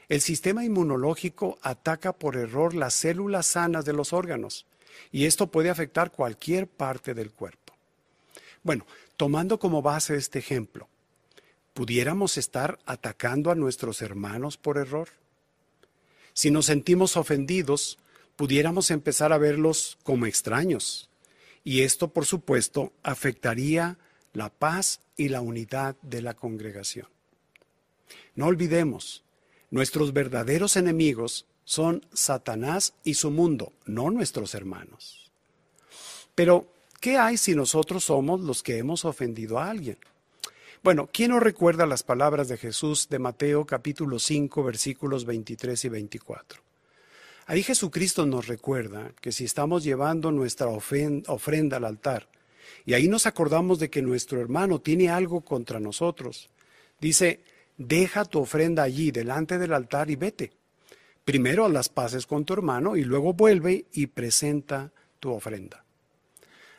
el 0.09 0.21
sistema 0.23 0.65
inmunológico 0.65 1.59
ataca 1.61 2.13
por 2.13 2.37
error 2.37 2.75
las 2.75 2.95
células 2.95 3.47
sanas 3.47 3.85
de 3.85 3.93
los 3.93 4.15
órganos 4.15 4.67
y 5.13 5.27
esto 5.27 5.51
puede 5.51 5.69
afectar 5.69 6.11
cualquier 6.11 6.67
parte 6.67 7.13
del 7.13 7.33
cuerpo. 7.33 7.75
Bueno, 8.63 8.87
tomando 9.17 9.59
como 9.59 9.83
base 9.83 10.17
este 10.17 10.39
ejemplo, 10.39 10.89
¿pudiéramos 11.79 12.39
estar 12.39 12.81
atacando 12.87 13.53
a 13.53 13.55
nuestros 13.55 14.03
hermanos 14.03 14.57
por 14.57 14.79
error? 14.79 15.11
Si 16.33 16.51
nos 16.51 16.67
sentimos 16.67 17.17
ofendidos, 17.17 18.01
pudiéramos 18.35 18.91
empezar 18.91 19.33
a 19.33 19.39
verlos 19.39 19.97
como 20.03 20.27
extraños. 20.27 21.09
Y 21.63 21.83
esto, 21.83 22.09
por 22.09 22.27
supuesto, 22.27 22.93
afectaría 23.05 23.97
la 24.33 24.49
paz 24.49 25.03
y 25.17 25.29
la 25.29 25.41
unidad 25.41 25.95
de 26.03 26.21
la 26.21 26.35
congregación. 26.35 27.07
No 28.35 28.47
olvidemos, 28.47 29.23
nuestros 29.71 30.13
verdaderos 30.13 30.77
enemigos 30.77 31.47
son 31.63 32.05
Satanás 32.13 32.95
y 33.05 33.15
su 33.15 33.31
mundo, 33.31 33.73
no 33.87 34.11
nuestros 34.11 34.57
hermanos. 34.57 35.31
Pero, 36.35 36.67
¿qué 37.01 37.19
hay 37.19 37.37
si 37.37 37.55
nosotros 37.55 38.03
somos 38.03 38.41
los 38.41 38.65
que 38.65 38.79
hemos 38.79 39.05
ofendido 39.05 39.61
a 39.61 39.71
alguien? 39.71 39.99
Bueno, 40.81 41.09
¿quién 41.13 41.33
no 41.33 41.41
recuerda 41.41 41.87
las 41.87 42.05
palabras 42.05 42.47
de 42.47 42.57
Jesús 42.57 43.09
de 43.09 43.19
Mateo 43.19 43.67
capítulo 43.67 44.21
5 44.21 44.63
versículos 44.63 45.25
23 45.25 45.85
y 45.85 45.89
24? 45.89 46.63
Ahí 47.47 47.65
Jesucristo 47.65 48.27
nos 48.27 48.47
recuerda 48.47 49.11
que 49.21 49.33
si 49.33 49.45
estamos 49.45 49.83
llevando 49.83 50.31
nuestra 50.31 50.69
ofrenda 50.69 51.77
al 51.79 51.85
altar 51.85 52.29
y 52.87 52.95
ahí 52.95 53.09
nos 53.09 53.27
acordamos 53.27 53.81
de 53.81 53.91
que 53.91 54.03
nuestro 54.03 54.41
hermano 54.41 54.81
tiene 54.81 55.11
algo 55.11 55.41
contra 55.41 55.81
nosotros, 55.81 56.49
dice, 57.01 57.41
deja 57.77 58.25
tu 58.25 58.39
ofrenda 58.39 58.85
allí 58.85 59.11
delante 59.11 59.59
del 59.59 59.73
altar 59.73 60.11
y 60.11 60.17
vete. 60.17 60.53
Primero 61.25 61.65
a 61.65 61.69
las 61.69 61.89
paces 61.89 62.25
con 62.25 62.45
tu 62.45 62.53
hermano 62.53 62.97
y 62.97 63.03
luego 63.03 63.33
vuelve 63.33 63.87
y 63.93 64.07
presenta 64.07 64.93
tu 65.19 65.33
ofrenda. 65.33 65.85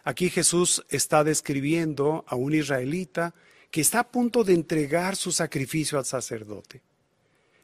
Aquí 0.06 0.30
Jesús 0.30 0.86
está 0.88 1.26
describiendo 1.26 2.24
a 2.28 2.36
un 2.36 2.56
israelita 2.56 3.34
que 3.72 3.82
está 3.82 4.00
a 4.00 4.08
punto 4.08 4.44
de 4.44 4.54
entregar 4.54 5.16
su 5.16 5.32
sacrificio 5.32 5.98
al 5.98 6.06
sacerdote. 6.06 6.82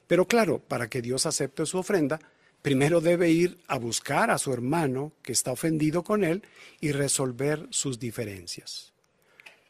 Pero 0.07 0.27
claro, 0.27 0.59
para 0.59 0.89
que 0.89 1.01
Dios 1.01 1.25
acepte 1.25 1.65
su 1.65 1.77
ofrenda, 1.77 2.19
primero 2.61 3.01
debe 3.01 3.31
ir 3.31 3.57
a 3.67 3.77
buscar 3.77 4.29
a 4.29 4.37
su 4.37 4.53
hermano 4.53 5.13
que 5.23 5.31
está 5.31 5.51
ofendido 5.51 6.03
con 6.03 6.23
él 6.23 6.43
y 6.79 6.91
resolver 6.91 7.67
sus 7.71 7.99
diferencias. 7.99 8.93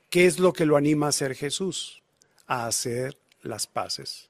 ¿Qué 0.10 0.26
es 0.26 0.39
lo 0.39 0.54
que 0.54 0.65
lo 0.65 0.78
anima 0.78 1.08
a 1.08 1.10
hacer 1.10 1.36
Jesús? 1.36 2.02
A 2.48 2.67
hacer 2.67 3.17
las 3.41 3.67
paces. 3.67 4.30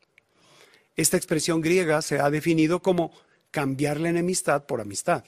Esta 0.96 1.18
expresión 1.18 1.62
griega 1.62 2.02
se 2.02 2.20
ha 2.20 2.30
definido 2.30 2.82
como 2.82 3.12
cambiar 3.52 4.00
la 4.00 4.10
enemistad 4.10 4.66
por 4.66 4.82
amistad 4.82 5.24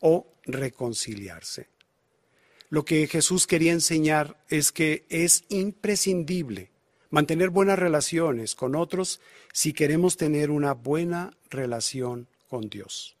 o 0.00 0.26
reconciliarse. 0.44 1.68
Lo 2.68 2.84
que 2.84 3.06
Jesús 3.06 3.46
quería 3.46 3.72
enseñar 3.72 4.42
es 4.48 4.72
que 4.72 5.06
es 5.08 5.44
imprescindible 5.48 6.70
mantener 7.10 7.50
buenas 7.50 7.78
relaciones 7.78 8.54
con 8.54 8.74
otros 8.74 9.20
si 9.52 9.72
queremos 9.72 10.16
tener 10.16 10.50
una 10.50 10.74
buena 10.74 11.32
relación 11.50 12.28
con 12.48 12.68
Dios. 12.68 13.16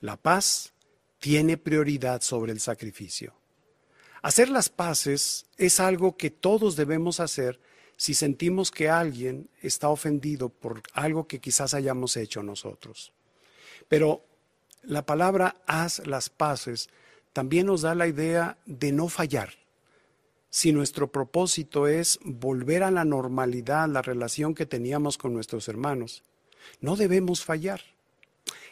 La 0.00 0.16
paz 0.16 0.72
tiene 1.18 1.56
prioridad 1.56 2.20
sobre 2.20 2.52
el 2.52 2.60
sacrificio. 2.60 3.34
Hacer 4.22 4.48
las 4.48 4.68
paces 4.68 5.46
es 5.56 5.80
algo 5.80 6.16
que 6.16 6.30
todos 6.30 6.76
debemos 6.76 7.20
hacer 7.20 7.60
si 7.96 8.14
sentimos 8.14 8.70
que 8.70 8.88
alguien 8.88 9.48
está 9.60 9.88
ofendido 9.88 10.48
por 10.50 10.82
algo 10.92 11.26
que 11.26 11.40
quizás 11.40 11.74
hayamos 11.74 12.16
hecho 12.16 12.42
nosotros. 12.42 13.12
Pero 13.88 14.24
la 14.82 15.04
palabra 15.04 15.56
haz 15.66 16.06
las 16.06 16.30
paces 16.30 16.88
también 17.38 17.66
nos 17.66 17.82
da 17.82 17.94
la 17.94 18.08
idea 18.08 18.58
de 18.66 18.90
no 18.90 19.08
fallar. 19.08 19.50
Si 20.50 20.72
nuestro 20.72 21.12
propósito 21.12 21.86
es 21.86 22.18
volver 22.24 22.82
a 22.82 22.90
la 22.90 23.04
normalidad, 23.04 23.88
la 23.88 24.02
relación 24.02 24.56
que 24.56 24.66
teníamos 24.66 25.16
con 25.18 25.34
nuestros 25.34 25.68
hermanos, 25.68 26.24
no 26.80 26.96
debemos 26.96 27.44
fallar. 27.44 27.80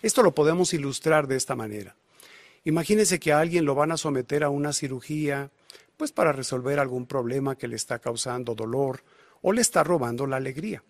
Esto 0.03 0.25
lo 0.25 0.35
podemos 0.35 0.75
ilustrar 0.75 1.29
de 1.29 1.37
esta 1.37 1.55
manera. 1.55 1.95
Imagínese 2.65 3.21
que 3.21 3.33
a 3.33 3.39
alguien 3.39 3.65
lo 3.65 3.77
van 3.77 3.93
a 3.93 3.97
someter 3.97 4.43
a 4.43 4.51
una 4.51 4.73
cirugía, 4.73 5.53
pues 5.97 6.11
para 6.11 6.33
resolver 6.33 6.81
algún 6.81 7.07
problema 7.07 7.55
que 7.55 7.69
le 7.69 7.77
está 7.77 8.01
causando 8.01 8.57
dolor 8.57 9.05
o 9.43 9.53
le 9.53 9.61
está 9.61 9.85
robando 9.85 10.27
la 10.27 10.39
alegría. 10.39 10.83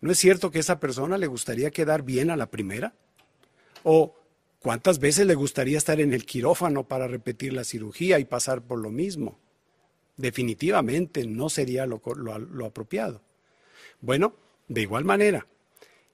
¿No 0.00 0.12
es 0.12 0.18
cierto 0.18 0.52
que 0.52 0.60
esa 0.60 0.78
persona 0.78 1.18
le 1.18 1.26
gustaría 1.26 1.72
quedar 1.72 2.04
bien 2.04 2.30
a 2.30 2.36
la 2.36 2.46
primera? 2.46 2.94
¿O 3.82 4.14
cuántas 4.66 4.98
veces 4.98 5.28
le 5.28 5.36
gustaría 5.36 5.78
estar 5.78 6.00
en 6.00 6.12
el 6.12 6.26
quirófano 6.26 6.88
para 6.88 7.06
repetir 7.06 7.52
la 7.52 7.62
cirugía 7.62 8.18
y 8.18 8.24
pasar 8.24 8.62
por 8.62 8.80
lo 8.80 8.90
mismo? 8.90 9.38
Definitivamente 10.16 11.24
no 11.24 11.48
sería 11.48 11.86
lo, 11.86 12.02
lo 12.16 12.66
apropiado. 12.66 13.22
Bueno, 14.00 14.34
de 14.66 14.82
igual 14.82 15.04
manera, 15.04 15.46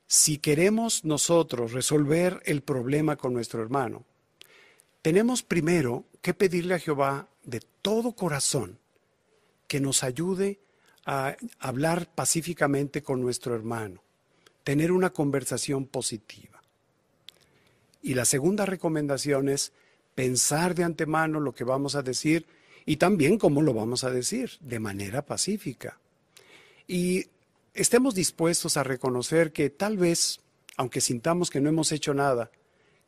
si 0.06 0.36
queremos 0.36 1.02
nosotros 1.02 1.72
resolver 1.72 2.42
el 2.44 2.60
problema 2.60 3.16
con 3.16 3.32
nuestro 3.32 3.62
hermano, 3.62 4.04
tenemos 5.00 5.42
primero 5.42 6.04
que 6.20 6.34
pedirle 6.34 6.74
a 6.74 6.78
Jehová 6.78 7.30
de 7.44 7.62
todo 7.80 8.12
corazón 8.12 8.78
que 9.66 9.80
nos 9.80 10.04
ayude 10.04 10.60
a 11.06 11.38
hablar 11.58 12.14
pacíficamente 12.14 13.02
con 13.02 13.22
nuestro 13.22 13.54
hermano, 13.54 14.02
tener 14.62 14.92
una 14.92 15.08
conversación 15.08 15.86
positiva. 15.86 16.51
Y 18.02 18.14
la 18.14 18.24
segunda 18.24 18.66
recomendación 18.66 19.48
es 19.48 19.72
pensar 20.14 20.74
de 20.74 20.84
antemano 20.84 21.40
lo 21.40 21.54
que 21.54 21.64
vamos 21.64 21.94
a 21.94 22.02
decir 22.02 22.46
y 22.84 22.96
también 22.96 23.38
cómo 23.38 23.62
lo 23.62 23.72
vamos 23.72 24.04
a 24.04 24.10
decir, 24.10 24.52
de 24.60 24.80
manera 24.80 25.24
pacífica. 25.24 25.98
Y 26.86 27.26
estemos 27.74 28.14
dispuestos 28.14 28.76
a 28.76 28.82
reconocer 28.82 29.52
que 29.52 29.70
tal 29.70 29.96
vez, 29.96 30.40
aunque 30.76 31.00
sintamos 31.00 31.48
que 31.48 31.60
no 31.60 31.68
hemos 31.68 31.92
hecho 31.92 32.12
nada, 32.12 32.50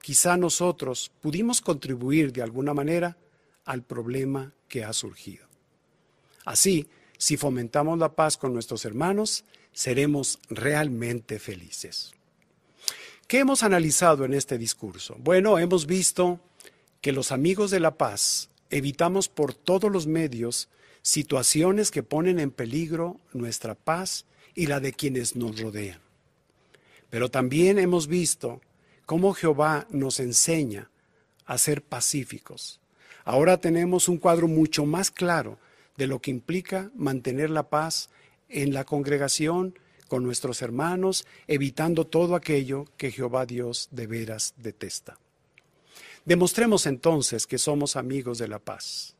quizá 0.01 0.37
nosotros 0.37 1.11
pudimos 1.21 1.61
contribuir 1.61 2.33
de 2.33 2.43
alguna 2.43 2.73
manera 2.73 3.17
al 3.65 3.83
problema 3.83 4.53
que 4.69 4.85
ha 4.85 4.93
surgido. 4.93 5.47
Así, 6.45 6.87
si 7.19 7.37
fomentamos 7.37 7.99
la 7.99 8.15
paz 8.15 8.37
con 8.37 8.53
nuestros 8.53 8.85
hermanos, 8.85 9.45
seremos 9.73 10.39
realmente 10.51 11.39
felices. 11.39 12.15
¿Qué 13.27 13.39
hemos 13.39 13.63
analizado 13.63 14.27
en 14.27 14.35
este 14.35 14.59
discurso? 14.59 15.17
Bueno, 15.19 15.59
hemos 15.59 15.87
visto 15.87 16.41
que 17.01 17.13
los 17.13 17.33
amigos 17.33 17.71
de 17.71 17.81
la 17.81 17.97
paz 17.97 18.51
evitamos 18.69 19.29
por 19.29 19.55
todos 19.55 19.91
los 19.91 20.07
medios 20.07 20.69
situaciones 21.01 21.91
que 21.91 22.03
ponen 22.03 22.39
en 22.39 22.51
peligro 22.51 23.19
nuestra 23.33 23.75
paz 23.75 24.27
y 24.55 24.67
la 24.67 24.79
de 24.79 24.93
quienes 24.93 25.37
nos 25.37 25.59
rodean. 25.59 26.01
Pero 27.09 27.31
también 27.31 27.79
hemos 27.79 28.09
visto 28.09 28.61
cómo 29.07 29.33
Jehová 29.33 29.87
nos 29.91 30.21
enseña 30.21 30.91
a 31.47 31.57
ser 31.57 31.83
pacíficos. 31.83 32.81
Ahora 33.25 33.59
tenemos 33.59 34.09
un 34.09 34.19
cuadro 34.19 34.49
mucho 34.49 34.85
más 34.85 35.11
claro 35.11 35.59
de 35.97 36.07
lo 36.07 36.21
que 36.21 36.31
implica 36.31 36.91
mantener 36.95 37.49
la 37.49 37.71
paz 37.71 38.11
en 38.51 38.75
la 38.75 38.85
congregación 38.85 39.79
con 40.15 40.23
nuestros 40.23 40.63
hermanos, 40.63 41.27
evitando 41.49 42.07
todo 42.07 42.37
aquello 42.37 42.85
que 42.97 43.11
Jehová 43.11 43.47
Dios 43.47 43.89
de 43.91 44.07
veras 44.07 44.55
detesta. 44.57 45.19
Demostremos 46.25 46.87
entonces 46.87 47.49
que 47.49 47.59
somos 47.59 47.97
amigos 47.97 48.39
de 48.39 48.47
la 48.47 48.61
paz. 48.61 49.17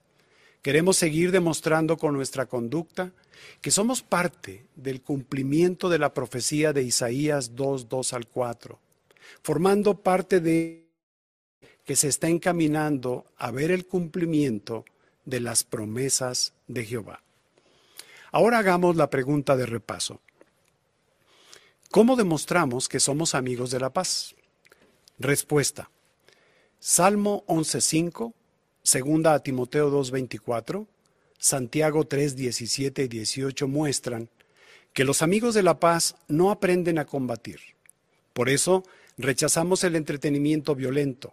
Queremos 0.63 0.97
seguir 0.97 1.33
demostrando 1.33 1.97
con 1.97 2.15
nuestra 2.15 2.47
conducta 2.47 3.11
que 3.61 3.73
somos 3.73 4.03
parte 4.03 4.67
del 4.77 5.03
cumplimiento 5.03 5.89
de 5.89 5.99
la 5.99 6.15
profecía 6.15 6.73
de 6.73 6.85
Isaías 6.85 7.57
2, 7.57 7.89
2 7.89 8.13
al 8.13 8.29
4, 8.29 8.79
formando 9.43 10.01
parte 10.01 10.39
de 10.39 10.87
que 11.85 11.97
se 11.97 12.07
está 12.07 12.29
encaminando 12.29 13.27
a 13.37 13.51
ver 13.51 13.73
el 13.73 13.85
cumplimiento 13.85 14.85
de 15.25 15.41
las 15.41 15.65
promesas 15.65 16.53
de 16.69 16.85
Jehová. 16.85 17.21
Ahora 18.31 18.59
hagamos 18.59 18.95
la 18.95 19.11
pregunta 19.11 19.57
de 19.57 19.67
repaso. 19.67 20.21
¿Cómo 21.95 22.17
demostramos 22.17 22.89
que 22.89 22.99
somos 22.99 23.37
amigos 23.37 23.71
de 23.71 23.79
la 23.79 23.93
paz? 23.93 24.35
Respuesta. 25.17 25.93
Salmo 26.81 27.45
11.5, 27.47 28.33
segunda 28.83 29.33
a 29.33 29.39
Timoteo 29.39 29.93
2.24, 29.93 30.89
Santiago 31.39 32.05
3.17 32.09 33.05
y 33.05 33.07
18 33.07 33.69
muestran 33.69 34.29
que 34.93 35.05
los 35.05 35.23
amigos 35.23 35.55
de 35.55 35.63
la 35.63 35.79
paz 35.79 36.17
no 36.27 36.51
aprenden 36.51 36.99
a 36.99 37.05
combatir. 37.05 37.61
Por 38.33 38.49
eso 38.49 38.83
rechazamos 39.17 39.85
el 39.85 39.95
entretenimiento 39.95 40.75
violento. 40.75 41.33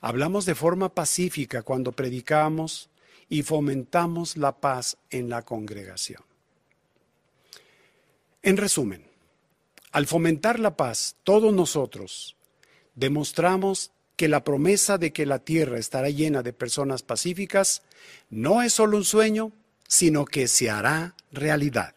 Hablamos 0.00 0.46
de 0.46 0.56
forma 0.56 0.92
pacífica 0.92 1.62
cuando 1.62 1.92
predicamos, 1.92 2.90
y 3.28 3.44
fomentamos 3.44 4.36
la 4.36 4.50
paz 4.50 4.96
en 5.10 5.28
la 5.28 5.42
congregación. 5.42 6.24
En 8.42 8.56
resumen, 8.56 9.11
al 9.92 10.06
fomentar 10.06 10.58
la 10.58 10.76
paz, 10.76 11.16
todos 11.22 11.52
nosotros 11.52 12.36
demostramos 12.94 13.92
que 14.16 14.28
la 14.28 14.44
promesa 14.44 14.98
de 14.98 15.12
que 15.12 15.26
la 15.26 15.38
tierra 15.38 15.78
estará 15.78 16.10
llena 16.10 16.42
de 16.42 16.52
personas 16.52 17.02
pacíficas 17.02 17.82
no 18.30 18.62
es 18.62 18.72
solo 18.72 18.96
un 18.96 19.04
sueño, 19.04 19.52
sino 19.86 20.24
que 20.24 20.48
se 20.48 20.70
hará 20.70 21.14
realidad. 21.30 21.94